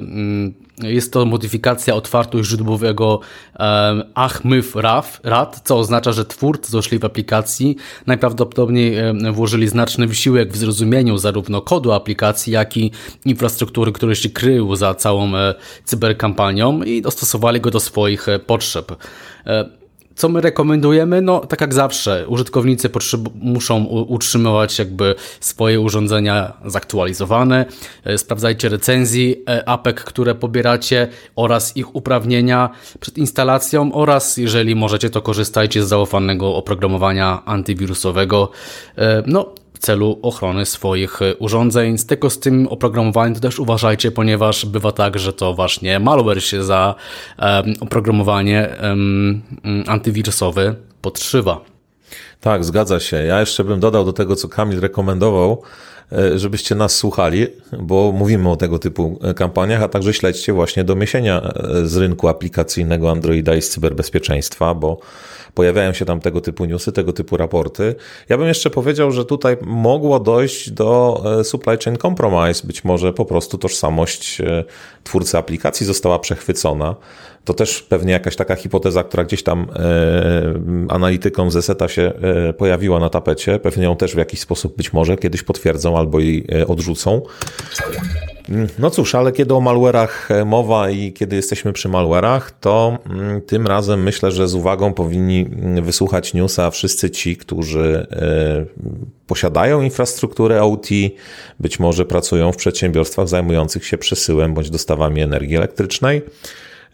jest 0.78 1.12
to 1.12 1.26
modyfikacja 1.26 1.94
otwartu 1.94 2.44
źródłowego 2.44 3.20
um, 3.58 4.02
Ahmyf 4.14 4.76
RAD, 5.22 5.60
co 5.64 5.78
oznacza, 5.78 6.12
że 6.12 6.24
twórcy 6.24 6.70
złośliwej 6.70 7.06
aplikacji 7.06 7.76
najprawdopodobniej 8.06 8.96
włożyli 9.32 9.68
znaczny 9.68 10.06
wysiłek 10.06 10.52
w 10.52 10.56
zrozumieniu 10.56 11.18
zarówno 11.18 11.60
kodu 11.60 11.92
aplikacji, 11.92 12.52
jak 12.52 12.76
i 12.76 12.90
infrastruktury, 13.24 13.92
które 13.92 14.16
się 14.16 14.28
kryły 14.28 14.76
za 14.76 14.94
całą 14.94 15.36
e, 15.36 15.54
cyberkampanią 15.84 16.82
i 16.82 17.02
dostosowali 17.02 17.60
go 17.60 17.70
do 17.70 17.80
swoich 17.80 18.28
e, 18.28 18.38
potrzeb. 18.38 18.92
Co 20.14 20.28
my 20.28 20.40
rekomendujemy? 20.40 21.22
No, 21.22 21.40
tak 21.40 21.60
jak 21.60 21.74
zawsze, 21.74 22.24
użytkownicy 22.28 22.90
muszą 23.34 23.84
utrzymywać 23.84 24.78
jakby 24.78 25.14
swoje 25.40 25.80
urządzenia 25.80 26.52
zaktualizowane. 26.64 27.66
E, 28.04 28.18
sprawdzajcie 28.18 28.68
recenzji 28.68 29.36
e, 29.48 29.68
apek, 29.68 30.04
które 30.04 30.34
pobieracie 30.34 31.08
oraz 31.36 31.76
ich 31.76 31.96
uprawnienia 31.96 32.70
przed 33.00 33.18
instalacją 33.18 33.92
oraz 33.92 34.36
jeżeli 34.36 34.74
możecie, 34.74 35.10
to 35.10 35.22
korzystajcie 35.22 35.84
z 35.84 35.88
zaufanego 35.88 36.54
oprogramowania 36.56 37.42
antywirusowego. 37.44 38.50
E, 38.98 39.22
no, 39.26 39.54
celu 39.82 40.18
ochrony 40.22 40.66
swoich 40.66 41.22
e, 41.22 41.36
urządzeń. 41.36 41.98
Z 41.98 42.06
tego 42.06 42.30
z 42.30 42.38
tym 42.38 42.68
oprogramowaniem 42.68 43.34
to 43.34 43.40
też 43.40 43.58
uważajcie, 43.58 44.10
ponieważ 44.10 44.66
bywa 44.66 44.92
tak, 44.92 45.18
że 45.18 45.32
to 45.32 45.54
właśnie 45.54 46.00
malware 46.00 46.42
się 46.42 46.64
za 46.64 46.94
um, 47.38 47.74
oprogramowanie 47.80 48.76
um, 48.82 49.42
antywirusowe 49.86 50.74
podszywa. 51.00 51.60
Tak, 52.40 52.64
zgadza 52.64 53.00
się. 53.00 53.16
Ja 53.16 53.40
jeszcze 53.40 53.64
bym 53.64 53.80
dodał 53.80 54.04
do 54.04 54.12
tego, 54.12 54.36
co 54.36 54.48
Kamil 54.48 54.80
rekomendował, 54.80 55.62
żebyście 56.34 56.74
nas 56.74 56.96
słuchali, 56.96 57.46
bo 57.78 58.12
mówimy 58.12 58.50
o 58.50 58.56
tego 58.56 58.78
typu 58.78 59.18
e, 59.22 59.34
kampaniach, 59.34 59.82
a 59.82 59.88
także 59.88 60.14
śledźcie 60.14 60.52
właśnie 60.52 60.84
doniesienia 60.84 61.52
z 61.84 61.96
rynku 61.96 62.28
aplikacyjnego 62.28 63.10
Androida 63.10 63.54
i 63.54 63.62
z 63.62 63.70
cyberbezpieczeństwa, 63.70 64.74
bo 64.74 64.98
pojawiają 65.54 65.92
się 65.92 66.04
tam 66.04 66.20
tego 66.20 66.40
typu 66.40 66.64
newsy, 66.64 66.92
tego 66.92 67.12
typu 67.12 67.36
raporty. 67.36 67.94
Ja 68.28 68.38
bym 68.38 68.48
jeszcze 68.48 68.70
powiedział, 68.70 69.12
że 69.12 69.24
tutaj 69.24 69.56
mogło 69.62 70.20
dojść 70.20 70.70
do 70.70 71.22
e, 71.40 71.44
supply 71.44 71.78
chain 71.78 71.96
compromise, 71.96 72.66
być 72.66 72.84
może 72.84 73.12
po 73.12 73.24
prostu 73.24 73.58
tożsamość 73.58 74.40
e, 74.40 74.64
twórcy 75.04 75.38
aplikacji 75.38 75.86
została 75.86 76.18
przechwycona. 76.18 76.96
To 77.44 77.54
też 77.54 77.82
pewnie 77.82 78.12
jakaś 78.12 78.36
taka 78.36 78.56
hipoteza, 78.56 79.04
która 79.04 79.24
gdzieś 79.24 79.42
tam 79.42 79.66
e, 79.76 80.94
analitykom 80.94 81.50
ze 81.50 81.62
seta 81.62 81.88
się 81.88 82.12
e, 82.48 82.52
pojawiła 82.52 83.00
na 83.00 83.10
tapecie. 83.10 83.58
Pewnie 83.58 83.84
ją 83.84 83.96
też 83.96 84.14
w 84.14 84.18
jakiś 84.18 84.40
sposób 84.40 84.76
być 84.76 84.92
może 84.92 85.16
kiedyś 85.16 85.42
potwierdzą 85.42 85.98
albo 86.02 86.20
jej 86.20 86.44
e, 86.52 86.66
odrzucą. 86.66 87.22
No 88.78 88.90
cóż, 88.90 89.14
ale 89.14 89.32
kiedy 89.32 89.54
o 89.54 89.60
malwarach 89.60 90.30
e, 90.30 90.44
mowa 90.44 90.90
i 90.90 91.12
kiedy 91.12 91.36
jesteśmy 91.36 91.72
przy 91.72 91.88
malwarach, 91.88 92.58
to 92.60 92.98
mm, 93.10 93.40
tym 93.40 93.66
razem 93.66 94.02
myślę, 94.02 94.30
że 94.30 94.48
z 94.48 94.54
uwagą 94.54 94.92
powinni 94.92 95.40
mm, 95.40 95.84
wysłuchać 95.84 96.34
newsa 96.34 96.70
wszyscy 96.70 97.10
ci, 97.10 97.36
którzy 97.36 98.06
e, 98.10 98.64
posiadają 99.26 99.82
infrastrukturę 99.82 100.62
OT, 100.62 100.86
być 101.60 101.78
może 101.80 102.04
pracują 102.04 102.52
w 102.52 102.56
przedsiębiorstwach 102.56 103.28
zajmujących 103.28 103.86
się 103.86 103.98
przesyłem 103.98 104.54
bądź 104.54 104.70
dostawami 104.70 105.20
energii 105.20 105.56
elektrycznej. 105.56 106.22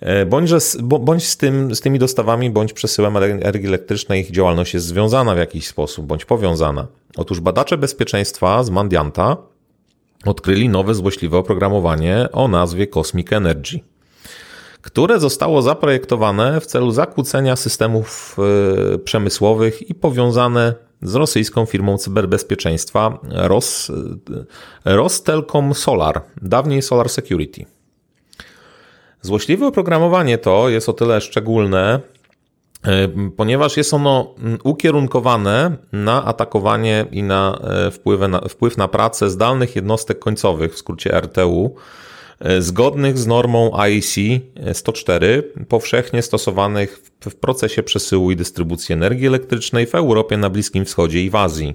E, 0.01 0.27
bądź, 0.27 0.51
bądź 0.83 1.29
z, 1.29 1.37
tym, 1.37 1.75
z 1.75 1.81
tymi 1.81 1.99
dostawami, 1.99 2.51
bądź 2.51 2.73
przesyłem 2.73 3.17
energii 3.17 3.69
elektrycznej 3.69 4.21
ich 4.21 4.31
działalność 4.31 4.75
jest 4.75 4.87
związana 4.87 5.35
w 5.35 5.39
jakiś 5.39 5.67
sposób, 5.67 6.07
bądź 6.07 6.25
powiązana. 6.25 6.87
Otóż 7.17 7.41
badacze 7.41 7.79
bezpieczeństwa 7.79 8.63
z 8.63 8.71
Mandianta 8.71 9.37
odkryli 10.25 10.69
nowe 10.69 10.95
złośliwe 10.95 11.39
oprogramowanie 11.39 12.29
o 12.33 12.49
nazwie 12.49 12.87
Cosmic 12.87 13.33
Energy, 13.33 13.81
które 14.83 15.21
zostało 15.21 15.63
zaprojektowane 15.63 16.61
w 16.61 16.67
celu 16.67 16.91
zakłócenia 16.91 17.57
systemów 17.57 18.37
e, 18.95 18.99
przemysłowych 18.99 19.91
i 19.91 19.95
powiązane 19.95 20.75
z 21.03 21.15
rosyjską 21.15 21.67
firmą 21.67 21.99
cyberbezpieczeństwa 21.99 23.19
Ros, 23.31 23.93
Rostelcom 24.85 25.75
Solar, 25.75 26.23
dawniej 26.43 26.83
Solar 26.83 27.09
Security. 27.09 27.78
Złośliwe 29.23 29.67
oprogramowanie 29.67 30.39
to 30.39 30.69
jest 30.69 30.89
o 30.89 30.93
tyle 30.93 31.21
szczególne, 31.21 32.01
e, 32.85 33.09
ponieważ 33.37 33.77
jest 33.77 33.95
ono 33.95 34.35
ukierunkowane 34.65 35.77
na 35.93 36.25
atakowanie 36.25 37.07
i 37.13 37.23
na, 37.23 37.59
wpływ 37.93 38.21
na, 38.21 38.41
wpływ 38.41 38.77
na 38.77 38.89
pracę 38.89 39.31
zdalnych 39.31 39.77
jednostek 39.77 40.19
końcowych, 40.19 40.75
w 40.75 40.79
skrócie 40.79 41.21
RTU, 41.21 41.75
E, 42.41 42.63
zgodnych 42.63 43.19
z 43.19 43.27
normą 43.27 43.71
IEC 43.77 44.17
104, 44.73 45.53
powszechnie 45.69 46.23
stosowanych 46.23 47.01
w 47.21 47.35
procesie 47.35 47.83
przesyłu 47.83 48.31
i 48.31 48.37
dystrybucji 48.37 48.93
energii 48.93 49.27
elektrycznej 49.27 49.87
w 49.87 49.95
Europie, 49.95 50.37
na 50.37 50.51
Bliskim 50.51 50.85
Wschodzie 50.85 51.25
i 51.25 51.31
w 51.31 51.37
Azji. 51.37 51.75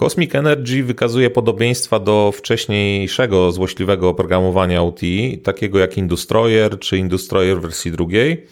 Cosmic 0.00 0.34
Energy 0.34 0.84
wykazuje 0.84 1.30
podobieństwa 1.30 1.98
do 1.98 2.32
wcześniejszego 2.32 3.52
złośliwego 3.52 4.08
oprogramowania 4.08 4.82
OT, 4.82 5.00
takiego 5.42 5.78
jak 5.78 5.98
Industroyer 5.98 6.78
czy 6.78 6.98
Industroyer 6.98 7.60
wersji 7.60 7.92
drugiej, 7.92 8.46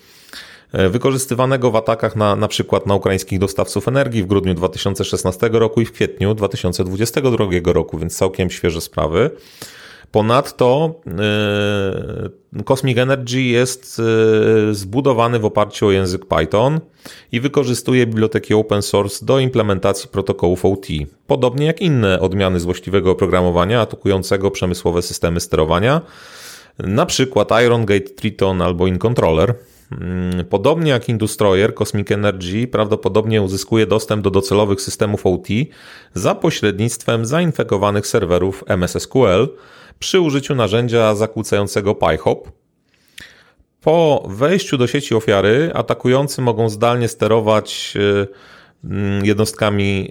e, 0.73 0.89
wykorzystywanego 0.89 1.71
w 1.71 1.77
atakach 1.77 2.17
na, 2.17 2.37
na 2.37 2.49
przykład 2.49 2.87
na 2.87 2.95
ukraińskich 2.95 3.39
dostawców 3.39 3.89
energii 3.89 4.23
w 4.23 4.27
grudniu 4.27 4.55
2016 4.55 5.49
roku 5.53 5.81
i 5.81 5.85
w 5.85 5.93
kwietniu 5.93 6.35
2022 6.35 7.73
roku, 7.73 7.99
więc 7.99 8.17
całkiem 8.17 8.51
świeże 8.51 8.81
sprawy. 8.81 9.31
Ponadto 10.13 11.01
e, 12.57 12.63
Cosmic 12.65 12.99
Energy 12.99 13.41
jest 13.41 14.01
e, 14.71 14.75
zbudowany 14.75 15.39
w 15.39 15.45
oparciu 15.45 15.87
o 15.87 15.91
język 15.91 16.27
Python 16.27 16.81
i 17.33 17.41
wykorzystuje 17.41 18.07
biblioteki 18.07 18.55
open 18.55 18.83
source 18.83 19.27
do 19.27 19.39
implementacji 19.39 20.09
protokołów 20.09 20.65
OT, 20.65 20.87
podobnie 21.27 21.67
jak 21.67 21.81
inne 21.81 22.21
odmiany 22.21 22.61
złośliwego 22.61 23.11
oprogramowania 23.11 23.81
atakującego 23.81 24.51
przemysłowe 24.51 25.03
systemy 25.03 25.41
sterowania, 25.41 26.01
na 26.79 27.07
przykład 27.07 27.49
Iron 27.67 27.85
Gate 27.87 28.11
Triton 28.11 28.63
albo 28.63 28.87
InController. 28.87 29.55
Mm, 29.93 30.45
podobnie 30.45 30.91
jak 30.91 31.09
Industroyer, 31.09 31.75
Cosmic 31.75 32.11
Energy 32.11 32.67
prawdopodobnie 32.67 33.43
uzyskuje 33.43 33.87
dostęp 33.87 34.23
do 34.23 34.31
docelowych 34.31 34.81
systemów 34.81 35.27
OT 35.27 35.47
za 36.15 36.35
pośrednictwem 36.35 37.27
zainfekowanych 37.27 38.07
serwerów 38.07 38.65
MSSQL, 38.67 39.49
przy 39.99 40.21
użyciu 40.21 40.55
narzędzia 40.55 41.15
zakłócającego 41.15 41.95
PyHop. 41.95 42.49
Po 43.81 44.27
wejściu 44.29 44.79
do 44.79 44.87
sieci 44.87 45.15
ofiary 45.15 45.71
atakujący 45.75 46.43
mogą 46.43 46.69
zdalnie 46.69 47.09
sterować 47.09 47.95
e, 47.97 48.27
mm, 48.85 49.25
jednostkami, 49.25 50.11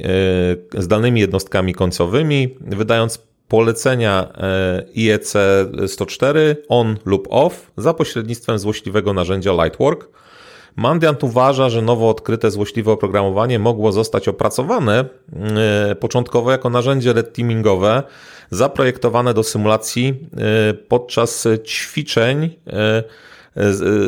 e, 0.76 0.82
zdalnymi 0.82 1.20
jednostkami 1.22 1.74
końcowymi, 1.74 2.56
wydając 2.62 3.28
polecenia 3.48 4.28
e, 4.38 4.86
IEC 4.96 5.34
104 5.88 6.56
on 6.70 6.98
lub 7.06 7.28
off 7.30 7.72
za 7.78 7.94
pośrednictwem 7.94 8.60
złośliwego 8.60 9.14
narzędzia 9.14 9.52
Lightwork. 9.52 10.10
Mandiant 10.78 11.24
uważa, 11.24 11.70
że 11.70 11.82
nowo 11.82 12.10
odkryte 12.10 12.52
złośliwe 12.52 12.92
oprogramowanie 12.92 13.60
mogło 13.60 13.92
zostać 13.92 14.28
opracowane 14.28 15.06
początkowo 16.00 16.52
jako 16.52 16.70
narzędzie 16.70 17.14
red 17.14 17.34
teamingowe, 17.34 18.04
zaprojektowane 18.52 19.34
do 19.34 19.44
symulacji 19.44 20.14
e, 20.38 20.74
podczas 20.74 21.48
ćwiczeń 21.66 22.56
e, 22.68 23.04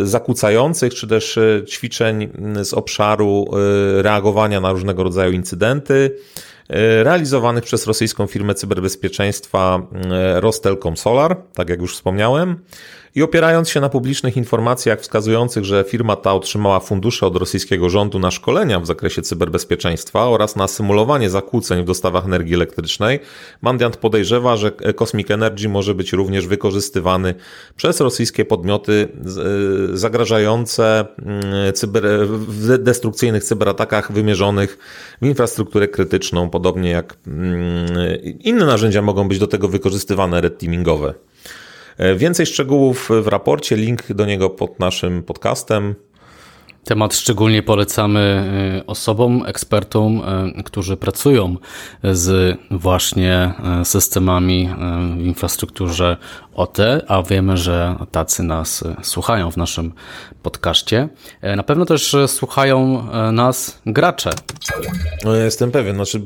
zakłócających, 0.02 0.94
czy 0.94 1.08
też 1.08 1.38
e, 1.38 1.66
ćwiczeń 1.66 2.30
z 2.62 2.74
obszaru 2.74 3.46
reagowania 3.98 4.62
na 4.62 4.72
różnego 4.72 5.04
rodzaju 5.04 5.32
incydenty, 5.32 6.16
realizowanych 7.04 7.64
przez 7.64 7.88
rosyjską 7.88 8.28
firmę 8.28 8.56
cyberbezpieczeństwa 8.56 9.82
Rostelcom 10.36 10.98
Solar, 10.98 11.38
tak 11.54 11.70
jak 11.70 11.82
już 11.82 11.94
wspomniałem. 11.94 12.60
I 13.16 13.24
opierając 13.24 13.70
się 13.70 13.82
na 13.82 13.90
publicznych 13.90 14.38
informacjach 14.38 15.02
wskazujących, 15.02 15.66
że 15.66 15.86
firma 15.88 16.16
ta 16.16 16.34
otrzymała 16.34 16.80
fundusze 16.80 17.28
od 17.28 17.36
rosyjskiego 17.36 17.90
rządu 17.90 18.20
na 18.20 18.32
szkolenia 18.32 18.80
w 18.80 18.86
zakresie 18.86 19.22
cyberbezpieczeństwa 19.22 20.30
oraz 20.30 20.56
na 20.56 20.68
symulowanie 20.68 21.30
zakłóceń 21.30 21.82
w 21.82 21.86
dostawach 21.86 22.26
energii 22.26 22.56
elektrycznej, 22.56 23.20
Mandiant 23.62 23.98
podejrzewa, 23.98 24.58
że 24.58 24.72
Cosmic 24.72 25.32
Energy 25.32 25.70
może 25.70 25.96
być 25.96 26.14
również 26.14 26.48
wykorzystywany 26.48 27.36
przez 27.76 28.00
rosyjskie 28.00 28.46
podmioty 28.46 29.08
e, 29.94 29.98
zagrażające 29.98 31.06
mm, 31.26 31.74
cyber, 31.74 32.04
w 32.28 32.78
destrukcyjnych 32.78 33.44
cyberatakach 33.44 34.12
wymierzonych 34.12 34.78
w 35.22 35.26
infrastrukturę 35.26 35.88
krytyczną, 35.88 36.50
podobnie 36.50 36.90
jak 36.90 37.18
mm, 37.28 37.88
inne 38.40 38.66
narzędzia 38.66 39.02
mogą 39.02 39.28
być 39.28 39.40
do 39.40 39.48
tego 39.48 39.68
wykorzystywane 39.68 40.42
red 40.42 40.60
teamingowe. 40.60 41.14
E, 42.00 42.16
więcej 42.16 42.46
szczegółów 42.46 43.10
w 43.24 43.28
raporcie, 43.28 43.76
link 43.76 44.14
do 44.14 44.26
niego 44.26 44.50
pod 44.50 44.80
naszym 44.80 45.24
podcastem. 45.24 45.96
Temat 46.84 47.16
szczególnie 47.16 47.64
polecamy 47.64 48.20
e, 48.80 48.86
osobom, 48.88 49.44
ekspertom, 49.48 50.22
e, 50.58 50.64
którzy 50.64 50.98
pracują 50.98 51.56
z 52.04 52.58
właśnie 52.72 53.54
systemami 53.84 54.70
w 55.18 55.26
infrastrukturze 55.26 56.18
OT, 56.54 56.78
a 57.08 57.24
wiemy, 57.24 57.58
że 57.58 57.96
tacy 58.12 58.44
nas 58.44 58.84
słuchają 59.02 59.52
w 59.52 59.58
naszym 59.58 59.94
podcaście. 60.44 61.10
Na 61.56 61.64
pewno 61.64 61.86
też 61.86 62.16
słuchają 62.28 63.08
nas 63.32 63.82
gracze. 63.86 64.30
No, 65.26 65.36
jestem 65.36 65.72
pewien. 65.72 65.96
Znaczy, 65.96 66.22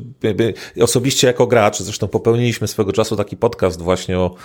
osobiście 0.81 1.27
jako 1.27 1.47
gracz, 1.47 1.79
zresztą 1.79 2.07
popełniliśmy 2.07 2.67
swego 2.67 2.91
czasu 2.91 3.15
taki 3.15 3.37
podcast 3.37 3.81
właśnie 3.81 4.19
o 4.19 4.35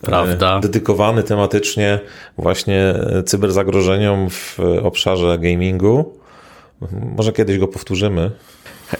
Prawda. 0.00 0.58
E, 0.58 0.60
dedykowany 0.60 1.22
tematycznie 1.22 2.00
właśnie 2.38 2.94
cyberzagrożeniom 3.26 4.30
w 4.30 4.58
obszarze 4.82 5.38
gamingu. 5.38 6.20
Może 7.16 7.32
kiedyś 7.32 7.58
go 7.58 7.68
powtórzymy. 7.68 8.30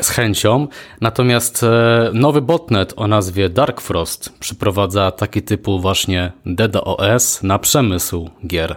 Z 0.01 0.09
chęcią. 0.09 0.69
Natomiast 1.01 1.63
e, 1.63 2.11
nowy 2.15 2.41
botnet 2.43 2.93
o 2.97 3.07
nazwie 3.07 3.49
Dark 3.49 3.81
Frost 3.81 4.33
przyprowadza 4.41 5.11
taki 5.11 5.43
typu 5.43 5.81
właśnie 5.81 6.33
DDoS 6.47 7.43
na 7.43 7.59
przemysł 7.59 8.31
gier. 8.47 8.77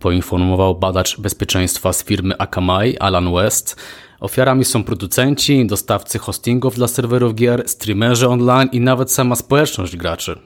Poinformował 0.00 0.74
badacz 0.74 1.20
bezpieczeństwa 1.20 1.92
z 1.92 2.04
firmy 2.04 2.38
Akamai, 2.38 2.98
Alan 2.98 3.34
West. 3.34 3.76
Ofiarami 4.20 4.64
są 4.64 4.84
producenci, 4.84 5.66
dostawcy 5.66 6.18
hostingów 6.18 6.74
dla 6.74 6.88
serwerów 6.88 7.34
gier, 7.34 7.68
streamerzy 7.68 8.28
online 8.28 8.68
i 8.72 8.80
nawet 8.80 9.12
sama 9.12 9.36
społeczność 9.36 9.96
graczy. 9.96 10.38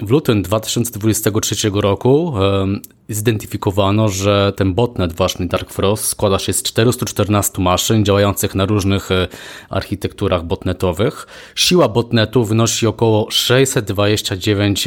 W 0.00 0.10
lutym 0.10 0.42
2023 0.42 1.70
roku 1.74 2.34
zidentyfikowano, 3.08 4.08
że 4.08 4.52
ten 4.56 4.74
botnet 4.74 5.12
właśnie 5.12 5.46
Dark 5.46 5.72
Frost 5.72 6.04
składa 6.04 6.38
się 6.38 6.52
z 6.52 6.62
414 6.62 7.62
maszyn 7.62 8.04
działających 8.04 8.54
na 8.54 8.66
różnych 8.66 9.10
e, 9.10 9.28
architekturach 9.70 10.44
botnetowych. 10.44 11.26
Siła 11.54 11.88
botnetu 11.88 12.44
wynosi 12.44 12.86
około 12.86 13.30
629 13.30 14.84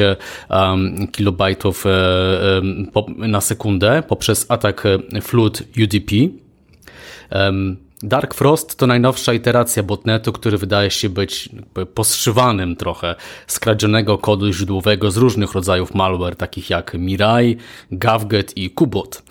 kilobajtów 1.12 1.86
e, 1.86 1.92
na 3.18 3.42
sekundę 3.42 4.04
poprzez 4.08 4.46
atak 4.50 4.86
e, 4.86 5.22
Flood 5.22 5.64
UDP. 5.84 6.12
Dark 8.04 8.34
Frost 8.34 8.78
to 8.78 8.88
najnowsza 8.88 9.34
iteracja 9.34 9.84
botnetu, 9.84 10.34
który 10.34 10.58
wydaje 10.58 10.92
się 10.92 11.10
być 11.10 11.50
poszywanym 11.94 12.76
trochę 12.76 13.16
skradzionego 13.48 14.18
kodu 14.18 14.54
źródłowego 14.54 15.12
z 15.12 15.18
różnych 15.18 15.54
rodzajów 15.54 15.94
malware, 15.94 16.36
takich 16.36 16.70
jak 16.70 16.94
Mirai, 16.94 17.58
Gavget 17.92 18.58
i 18.58 18.70
Kubot. 18.70 19.24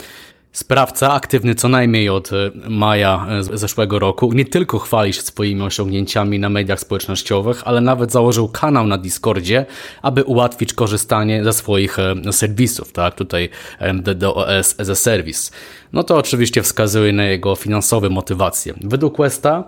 Sprawca, 0.57 1.13
aktywny 1.13 1.55
co 1.55 1.69
najmniej 1.69 2.09
od 2.09 2.33
e, 2.33 2.51
maja 2.69 3.27
e, 3.31 3.59
zeszłego 3.59 3.99
roku, 3.99 4.33
nie 4.33 4.45
tylko 4.45 4.79
chwali 4.79 5.13
się 5.13 5.23
swoimi 5.23 5.63
osiągnięciami 5.63 6.39
na 6.39 6.49
mediach 6.49 6.81
społecznościowych, 6.81 7.63
ale 7.65 7.81
nawet 7.81 8.13
założył 8.13 8.49
kanał 8.49 8.87
na 8.87 8.99
Discordzie, 8.99 9.67
aby 10.03 10.25
ułatwić 10.25 10.73
korzystanie 10.73 11.45
ze 11.45 11.53
swoich 11.53 11.99
e, 11.99 12.33
serwisów, 12.33 12.93
tak? 12.93 13.15
Tutaj 13.15 13.49
DDoS 13.95 14.81
as 14.81 14.89
a 14.89 14.95
Service. 14.95 15.51
No 15.93 16.03
to 16.05 16.17
oczywiście 16.17 16.63
wskazuje 16.63 17.13
na 17.13 17.25
jego 17.25 17.57
finansowe 17.57 18.11
motywacje. 18.11 18.75
Według 18.81 19.17
Questa 19.17 19.65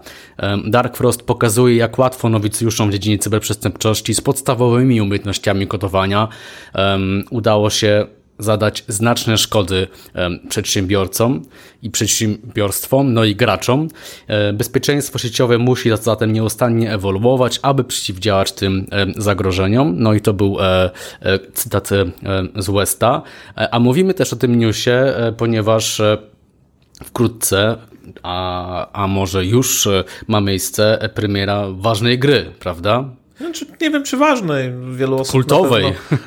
Dark 0.66 0.96
Frost 0.96 1.22
pokazuje, 1.22 1.76
jak 1.76 1.98
łatwo 1.98 2.28
nowicjuszom 2.28 2.88
w 2.88 2.92
dziedzinie 2.92 3.18
cyberprzestępczości 3.18 4.14
z 4.14 4.20
podstawowymi 4.20 5.00
umiejętnościami 5.00 5.66
kodowania 5.66 6.28
um, 6.74 7.24
udało 7.30 7.70
się 7.70 8.06
zadać 8.38 8.84
znaczne 8.88 9.38
szkody 9.38 9.86
przedsiębiorcom 10.48 11.42
i 11.82 11.90
przedsiębiorstwom, 11.90 13.14
no 13.14 13.24
i 13.24 13.36
graczom. 13.36 13.88
E, 14.26 14.52
bezpieczeństwo 14.52 15.18
sieciowe 15.18 15.58
musi 15.58 15.90
zatem 16.02 16.32
nieustannie 16.32 16.92
ewoluować, 16.92 17.60
aby 17.62 17.84
przeciwdziałać 17.84 18.52
tym 18.52 18.86
zagrożeniom. 19.16 19.94
No 19.98 20.14
i 20.14 20.20
to 20.20 20.32
był 20.32 20.60
e, 20.60 20.90
e, 21.20 21.38
cytat 21.54 21.88
z 22.56 22.70
Westa. 22.70 23.22
A 23.70 23.78
mówimy 23.78 24.14
też 24.14 24.32
o 24.32 24.36
tym 24.36 24.58
newsie, 24.58 25.14
ponieważ 25.36 26.02
wkrótce, 27.04 27.76
a, 28.22 29.02
a 29.02 29.06
może 29.06 29.46
już 29.46 29.88
ma 30.28 30.40
miejsce 30.40 31.10
premiera 31.14 31.66
ważnej 31.70 32.18
gry, 32.18 32.50
prawda? 32.58 33.04
Znaczy, 33.40 33.66
nie 33.80 33.90
wiem, 33.90 34.04
czy 34.04 34.16
ważnej. 34.16 34.72
Wielu 34.92 35.16
osób 35.16 35.32
Kultowej. 35.32 35.84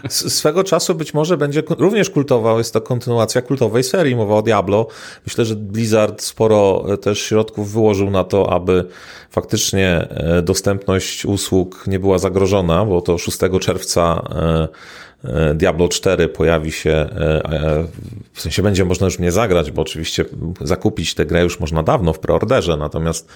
Swego 0.10 0.64
czasu 0.64 0.96
być 0.96 1.14
może 1.14 1.38
będzie 1.38 1.64
również 1.70 2.10
kultowa. 2.10 2.58
Jest 2.58 2.74
to 2.74 2.82
kontynuacja 2.82 3.42
kultowej 3.42 3.84
serii. 3.84 4.16
Mowa 4.16 4.36
o 4.36 4.42
Diablo. 4.42 4.88
Myślę, 5.28 5.46
że 5.46 5.56
Blizzard 5.56 6.22
sporo 6.22 6.86
też 7.02 7.22
środków 7.22 7.72
wyłożył 7.72 8.10
na 8.10 8.24
to, 8.24 8.54
aby 8.54 8.86
faktycznie 9.30 10.08
e, 10.10 10.42
dostępność 10.42 11.26
usług 11.26 11.84
nie 11.88 12.00
była 12.00 12.18
zagrożona, 12.18 12.86
bo 12.86 13.02
to 13.02 13.18
6 13.18 13.38
czerwca 13.62 14.22
e, 14.36 14.68
E, 15.11 15.11
Diablo 15.56 15.88
4 15.88 16.28
pojawi 16.28 16.72
się, 16.72 16.92
e, 16.92 17.44
e, 17.46 17.86
w 18.34 18.42
sensie 18.42 18.64
będzie 18.64 18.86
można 18.86 19.06
już 19.06 19.20
nie 19.20 19.32
zagrać, 19.32 19.72
bo 19.72 19.82
oczywiście 19.82 20.26
zakupić 20.62 21.16
tę 21.16 21.26
grę 21.26 21.44
już 21.44 21.60
można 21.60 21.84
dawno 21.84 22.14
w 22.14 22.20
preorderze, 22.20 22.78
natomiast 22.78 23.30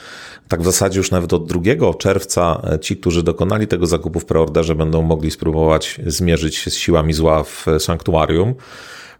tak 0.47 0.61
w 0.61 0.65
zasadzie 0.65 0.97
już 0.97 1.11
nawet 1.11 1.33
od 1.33 1.47
2 1.47 1.93
czerwca 1.93 2.61
ci, 2.81 2.97
którzy 2.97 3.23
dokonali 3.23 3.67
tego 3.67 3.87
zakupu 3.87 4.19
w 4.19 4.25
preorderze 4.25 4.75
będą 4.75 5.01
mogli 5.01 5.31
spróbować 5.31 5.99
zmierzyć 6.07 6.55
się 6.55 6.71
z 6.71 6.75
siłami 6.75 7.13
zła 7.13 7.43
w 7.43 7.65
sanktuarium. 7.79 8.55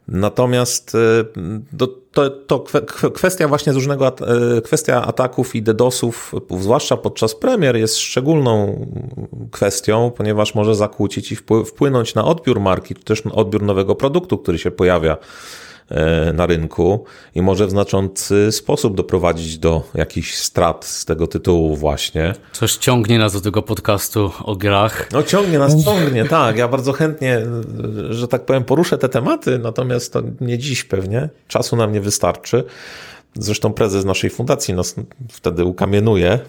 Natomiast 0.07 0.97
to, 1.77 1.87
to, 1.87 2.29
to 2.29 2.59
kwestia 3.13 3.47
właśnie 3.47 3.73
różnego, 3.73 4.15
kwestia 4.63 5.05
ataków 5.05 5.55
i 5.55 5.61
DDoSów, 5.61 6.35
zwłaszcza 6.59 6.97
podczas 6.97 7.35
premier, 7.35 7.75
jest 7.75 7.97
szczególną 7.97 8.85
kwestią, 9.51 10.11
ponieważ 10.17 10.55
może 10.55 10.75
zakłócić 10.75 11.31
i 11.31 11.35
wpłynąć 11.65 12.15
na 12.15 12.25
odbiór 12.25 12.59
marki, 12.59 12.95
czy 12.95 13.03
też 13.03 13.23
odbiór 13.31 13.63
nowego 13.63 13.95
produktu, 13.95 14.37
który 14.37 14.57
się 14.57 14.71
pojawia 14.71 15.17
na 16.33 16.45
rynku 16.45 17.05
i 17.35 17.41
może 17.41 17.67
w 17.67 17.69
znaczący 17.69 18.51
sposób 18.51 18.95
doprowadzić 18.95 19.57
do 19.57 19.83
jakichś 19.93 20.33
strat 20.33 20.85
z 20.85 21.05
tego 21.05 21.27
tytułu 21.27 21.75
właśnie. 21.75 22.33
Coś 22.51 22.75
ciągnie 22.75 23.19
nas 23.19 23.33
do 23.33 23.41
tego 23.41 23.61
podcastu 23.61 24.31
o 24.43 24.55
grach. 24.55 25.09
No 25.11 25.23
ciągnie 25.23 25.59
nas, 25.59 25.83
ciągnie, 25.83 26.25
tak. 26.25 26.57
Ja 26.57 26.67
bardzo 26.67 26.93
chętnie, 26.93 27.41
że 28.09 28.27
tak 28.27 28.45
powiem, 28.45 28.63
poruszę 28.63 28.97
te 28.97 29.09
tematy, 29.09 29.59
natomiast 29.59 30.13
to 30.13 30.21
nie 30.41 30.57
dziś 30.57 30.83
pewnie. 30.83 31.29
Czasu 31.47 31.75
nam 31.75 31.91
nie 31.91 32.01
wystarczy. 32.01 32.63
Zresztą 33.39 33.73
prezes 33.73 34.05
naszej 34.05 34.29
fundacji 34.29 34.73
nas 34.73 34.95
wtedy 35.31 35.65
ukamienuje, 35.65 36.39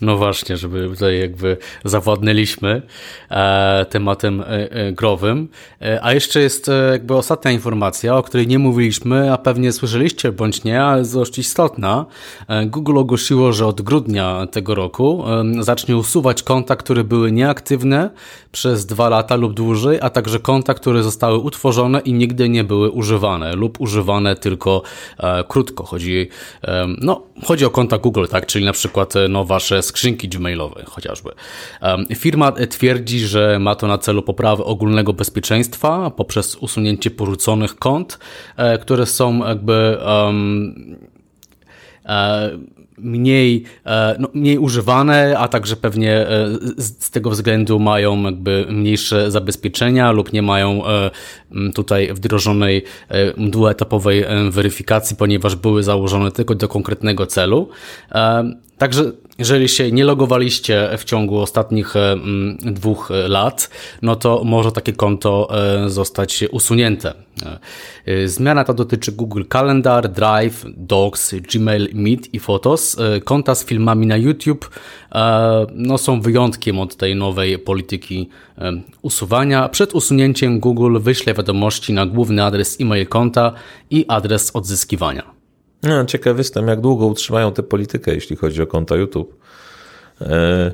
no 0.00 0.16
właśnie, 0.16 0.56
żeby 0.56 0.88
tutaj 0.88 1.20
jakby 1.20 1.56
zawładnęliśmy 1.84 2.82
e, 3.30 3.86
tematem 3.90 4.40
e, 4.40 4.46
e, 4.46 4.92
growym. 4.92 5.48
A 6.02 6.12
jeszcze 6.12 6.40
jest 6.40 6.70
jakby 6.92 7.14
ostatnia 7.14 7.50
informacja, 7.50 8.16
o 8.16 8.22
której 8.22 8.46
nie 8.46 8.58
mówiliśmy, 8.58 9.32
a 9.32 9.38
pewnie 9.38 9.72
słyszeliście 9.72 10.32
bądź 10.32 10.64
nie, 10.64 10.82
ale 10.82 10.98
jest 10.98 11.14
dość 11.14 11.38
istotna. 11.38 12.06
Google 12.66 12.98
ogłosiło, 12.98 13.52
że 13.52 13.66
od 13.66 13.82
grudnia 13.82 14.46
tego 14.46 14.74
roku 14.74 15.24
zacznie 15.60 15.96
usuwać 15.96 16.42
konta, 16.42 16.76
które 16.76 17.04
były 17.04 17.32
nieaktywne 17.32 18.10
przez 18.52 18.86
dwa 18.86 19.08
lata 19.08 19.36
lub 19.36 19.54
dłużej, 19.54 19.98
a 20.02 20.10
także 20.10 20.38
konta, 20.38 20.74
które 20.74 21.02
zostały 21.02 21.38
utworzone 21.38 22.00
i 22.00 22.12
nigdy 22.12 22.48
nie 22.48 22.64
były 22.64 22.90
używane 22.90 23.56
lub 23.56 23.80
używane 23.80 24.36
tylko 24.36 24.82
krótko. 25.48 25.84
Chodzi, 25.84 26.28
no, 27.00 27.22
chodzi 27.44 27.64
o 27.64 27.70
konta 27.70 27.98
Google, 27.98 28.26
tak, 28.30 28.46
czyli 28.46 28.64
na 28.64 28.72
przykład 28.72 29.14
no, 29.28 29.44
wasze 29.44 29.82
skrzynki 29.90 30.28
gmailowe 30.28 30.84
chociażby. 30.86 31.30
Firma 32.16 32.52
twierdzi, 32.52 33.18
że 33.18 33.58
ma 33.58 33.74
to 33.74 33.86
na 33.86 33.98
celu 33.98 34.22
poprawę 34.22 34.64
ogólnego 34.64 35.12
bezpieczeństwa 35.12 36.10
poprzez 36.10 36.56
usunięcie 36.56 37.10
porzuconych 37.10 37.76
kont, 37.76 38.18
e, 38.56 38.78
które 38.78 39.06
są 39.06 39.48
jakby 39.48 39.98
um, 40.06 40.96
mniej, 42.98 43.64
e, 43.86 44.16
no, 44.18 44.28
mniej 44.34 44.58
używane, 44.58 45.38
a 45.38 45.48
także 45.48 45.76
pewnie 45.76 46.26
z 46.76 47.10
tego 47.10 47.30
względu 47.30 47.78
mają 47.78 48.22
jakby 48.22 48.66
mniejsze 48.70 49.30
zabezpieczenia 49.30 50.12
lub 50.12 50.32
nie 50.32 50.42
mają 50.42 50.82
tutaj 51.74 52.14
wdrożonej 52.14 52.84
dwuetapowej 53.38 54.24
weryfikacji, 54.50 55.16
ponieważ 55.16 55.56
były 55.56 55.82
założone 55.82 56.30
tylko 56.32 56.54
do 56.54 56.68
konkretnego 56.68 57.26
celu. 57.26 57.68
Także 58.78 59.12
jeżeli 59.40 59.68
się 59.68 59.92
nie 59.92 60.04
logowaliście 60.04 60.90
w 60.98 61.04
ciągu 61.04 61.38
ostatnich 61.38 61.96
e, 61.96 62.16
dwóch 62.62 63.10
lat, 63.28 63.70
no 64.02 64.16
to 64.16 64.42
może 64.44 64.72
takie 64.72 64.92
konto 64.92 65.48
e, 65.84 65.90
zostać 65.90 66.44
usunięte. 66.50 67.14
E, 68.06 68.28
zmiana 68.28 68.64
ta 68.64 68.72
dotyczy 68.72 69.12
Google 69.12 69.42
Calendar, 69.52 70.08
Drive, 70.08 70.64
Docs, 70.76 71.34
Gmail, 71.34 71.88
Meet 71.94 72.34
i 72.34 72.38
Photos. 72.38 72.96
Konta 73.24 73.54
z 73.54 73.64
filmami 73.64 74.06
na 74.06 74.16
YouTube 74.16 74.70
no, 75.74 75.98
są 75.98 76.20
wyjątkiem 76.20 76.78
od 76.78 76.96
tej 76.96 77.16
nowej 77.16 77.58
polityki 77.58 78.28
usuwania. 79.02 79.68
Przed 79.68 79.94
usunięciem 79.94 80.60
Google 80.60 80.98
wyśle 81.00 81.34
wiadomości 81.34 81.92
na 81.92 82.06
główny 82.06 82.44
adres 82.44 82.80
e-mail 82.80 83.06
konta 83.06 83.52
i 83.90 84.04
adres 84.08 84.56
odzyskiwania. 84.56 85.39
No, 85.82 86.04
ciekaw 86.04 86.38
jestem, 86.38 86.68
jak 86.68 86.80
długo 86.80 87.06
utrzymają 87.06 87.52
tę 87.52 87.62
politykę, 87.62 88.14
jeśli 88.14 88.36
chodzi 88.36 88.62
o 88.62 88.66
konta 88.66 88.96
YouTube. 88.96 89.36
E, 90.20 90.72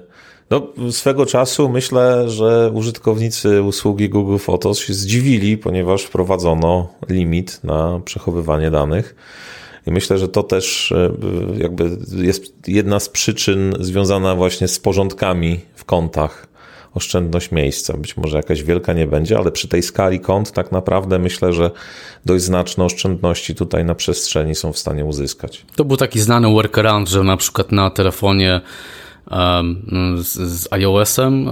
no, 0.51 0.73
swego 0.91 1.27
czasu 1.27 1.69
myślę, 1.69 2.31
że 2.31 2.71
użytkownicy 2.75 3.63
usługi 3.63 4.09
Google 4.09 4.39
Photos 4.39 4.79
się 4.79 4.95
zdziwili, 4.95 5.59
ponieważ 5.59 6.03
wprowadzono 6.03 6.89
limit 7.09 7.65
na 7.65 8.01
przechowywanie 8.05 8.71
danych. 8.71 9.15
I 9.87 9.91
myślę, 9.91 10.19
że 10.19 10.29
to 10.29 10.43
też 10.43 10.93
e, 10.93 11.11
jakby 11.59 11.91
jest 12.17 12.69
jedna 12.69 13.01
z 13.01 13.09
przyczyn 13.09 13.75
związana 13.81 14.35
właśnie 14.35 14.69
z 14.69 14.79
porządkami 14.79 15.61
w 15.75 15.85
kontach 15.85 16.47
oszczędność 16.97 17.53
miejsca. 17.53 17.97
Być 17.97 18.17
może 18.17 18.37
jakaś 18.37 18.63
wielka 18.63 18.93
nie 18.93 19.07
będzie, 19.07 19.39
ale 19.39 19.53
przy 19.53 19.69
tej 19.69 19.83
skali 19.83 20.21
kont 20.21 20.53
tak 20.53 20.73
naprawdę 20.73 21.19
myślę, 21.19 21.53
że 21.53 21.71
dość 22.25 22.45
znaczne 22.45 22.85
oszczędności 22.85 23.55
tutaj 23.55 23.85
na 23.85 23.95
przestrzeni 23.95 24.55
są 24.55 24.73
w 24.73 24.79
stanie 24.79 25.05
uzyskać. 25.05 25.67
To 25.77 25.85
był 25.85 25.97
taki 25.97 26.21
znany 26.21 26.49
workaround, 26.49 27.09
że 27.09 27.25
na 27.25 27.37
przykład 27.37 27.73
na 27.73 27.91
telefonie 27.91 28.61
z, 30.17 30.39
z 30.39 30.73
iOS-em 30.73 31.49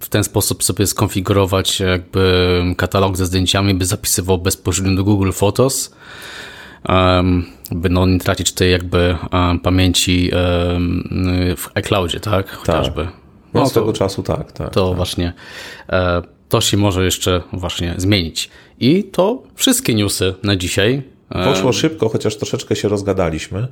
w 0.00 0.08
ten 0.08 0.24
sposób 0.24 0.64
sobie 0.64 0.86
skonfigurować 0.86 1.80
jakby 1.80 2.62
katalog 2.76 3.16
ze 3.16 3.26
zdjęciami, 3.26 3.74
by 3.74 3.84
zapisywał 3.84 4.38
bezpośrednio 4.38 4.96
do 4.96 5.04
Google 5.04 5.32
Photos 5.32 5.94
by 7.70 7.90
no, 7.90 8.06
nie 8.06 8.18
tracić 8.18 8.52
tej 8.52 8.72
jakby 8.72 9.16
pamięci 9.62 10.30
w 11.56 11.68
iCloudzie, 11.74 12.20
tak? 12.20 12.50
Chociażby. 12.50 13.04
Tak. 13.04 13.21
No, 13.54 13.60
no 13.60 13.68
z 13.68 13.72
tego 13.72 13.92
czasu 13.92 14.22
tak, 14.22 14.52
tak. 14.52 14.70
To 14.70 14.88
tak. 14.88 14.96
właśnie, 14.96 15.32
e, 15.88 16.22
to 16.48 16.60
się 16.60 16.76
może 16.76 17.04
jeszcze 17.04 17.42
właśnie 17.52 17.94
zmienić. 17.96 18.50
I 18.80 19.04
to 19.04 19.42
wszystkie 19.54 19.94
newsy 19.94 20.34
na 20.42 20.56
dzisiaj. 20.56 21.02
E, 21.30 21.44
Poszło 21.44 21.72
szybko, 21.72 22.08
chociaż 22.08 22.36
troszeczkę 22.36 22.76
się 22.76 22.88
rozgadaliśmy. 22.88 23.68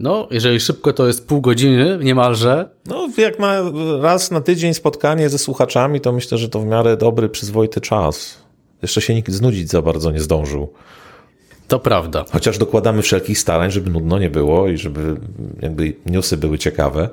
No, 0.00 0.28
jeżeli 0.30 0.60
szybko, 0.60 0.92
to 0.92 1.06
jest 1.06 1.26
pół 1.26 1.40
godziny 1.40 1.98
niemalże. 2.02 2.70
No, 2.86 3.08
jak 3.16 3.38
na 3.38 3.62
raz 4.00 4.30
na 4.30 4.40
tydzień 4.40 4.74
spotkanie 4.74 5.28
ze 5.28 5.38
słuchaczami, 5.38 6.00
to 6.00 6.12
myślę, 6.12 6.38
że 6.38 6.48
to 6.48 6.60
w 6.60 6.66
miarę 6.66 6.96
dobry, 6.96 7.28
przyzwoity 7.28 7.80
czas. 7.80 8.38
Jeszcze 8.82 9.00
się 9.00 9.14
nikt 9.14 9.32
znudzić 9.32 9.70
za 9.70 9.82
bardzo 9.82 10.10
nie 10.10 10.20
zdążył. 10.20 10.72
To 11.68 11.78
prawda. 11.78 12.24
Chociaż 12.32 12.58
dokładamy 12.58 13.02
wszelkich 13.02 13.38
starań, 13.38 13.70
żeby 13.70 13.90
nudno 13.90 14.18
nie 14.18 14.30
było 14.30 14.68
i 14.68 14.78
żeby 14.78 15.16
jakby 15.62 15.96
newsy 16.06 16.36
były 16.36 16.58
ciekawe. 16.58 17.08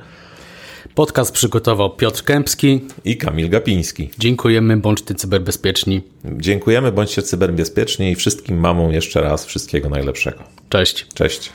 Podcast 0.97 1.31
przygotował 1.31 1.95
Piotr 1.95 2.23
Kępski 2.23 2.81
i 3.05 3.17
Kamil 3.17 3.49
Gapiński. 3.49 4.09
Dziękujemy, 4.19 4.77
bądźcie 4.77 5.15
cyberbezpieczni. 5.15 6.01
Dziękujemy, 6.25 6.91
bądźcie 6.91 7.21
cyberbezpieczni 7.21 8.11
i 8.11 8.15
wszystkim 8.15 8.59
mamom 8.59 8.91
jeszcze 8.91 9.21
raz 9.21 9.45
wszystkiego 9.45 9.89
najlepszego. 9.89 10.43
Cześć. 10.69 11.07
Cześć. 11.13 11.49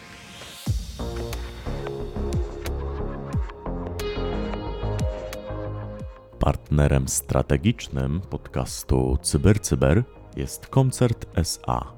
Partnerem 6.38 7.08
strategicznym 7.08 8.20
podcastu 8.30 9.18
CyberCyber 9.22 10.02
jest 10.36 10.66
Koncert 10.66 11.26
SA, 11.34 11.92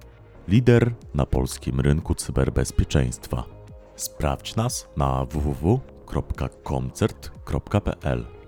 lider 0.48 0.94
na 1.14 1.26
polskim 1.26 1.80
rynku 1.80 2.14
cyberbezpieczeństwa. 2.14 3.44
Sprawdź 3.96 4.56
nas 4.56 4.88
na 4.96 5.24
www 5.24 5.93
www.koncert.pl 6.14 8.43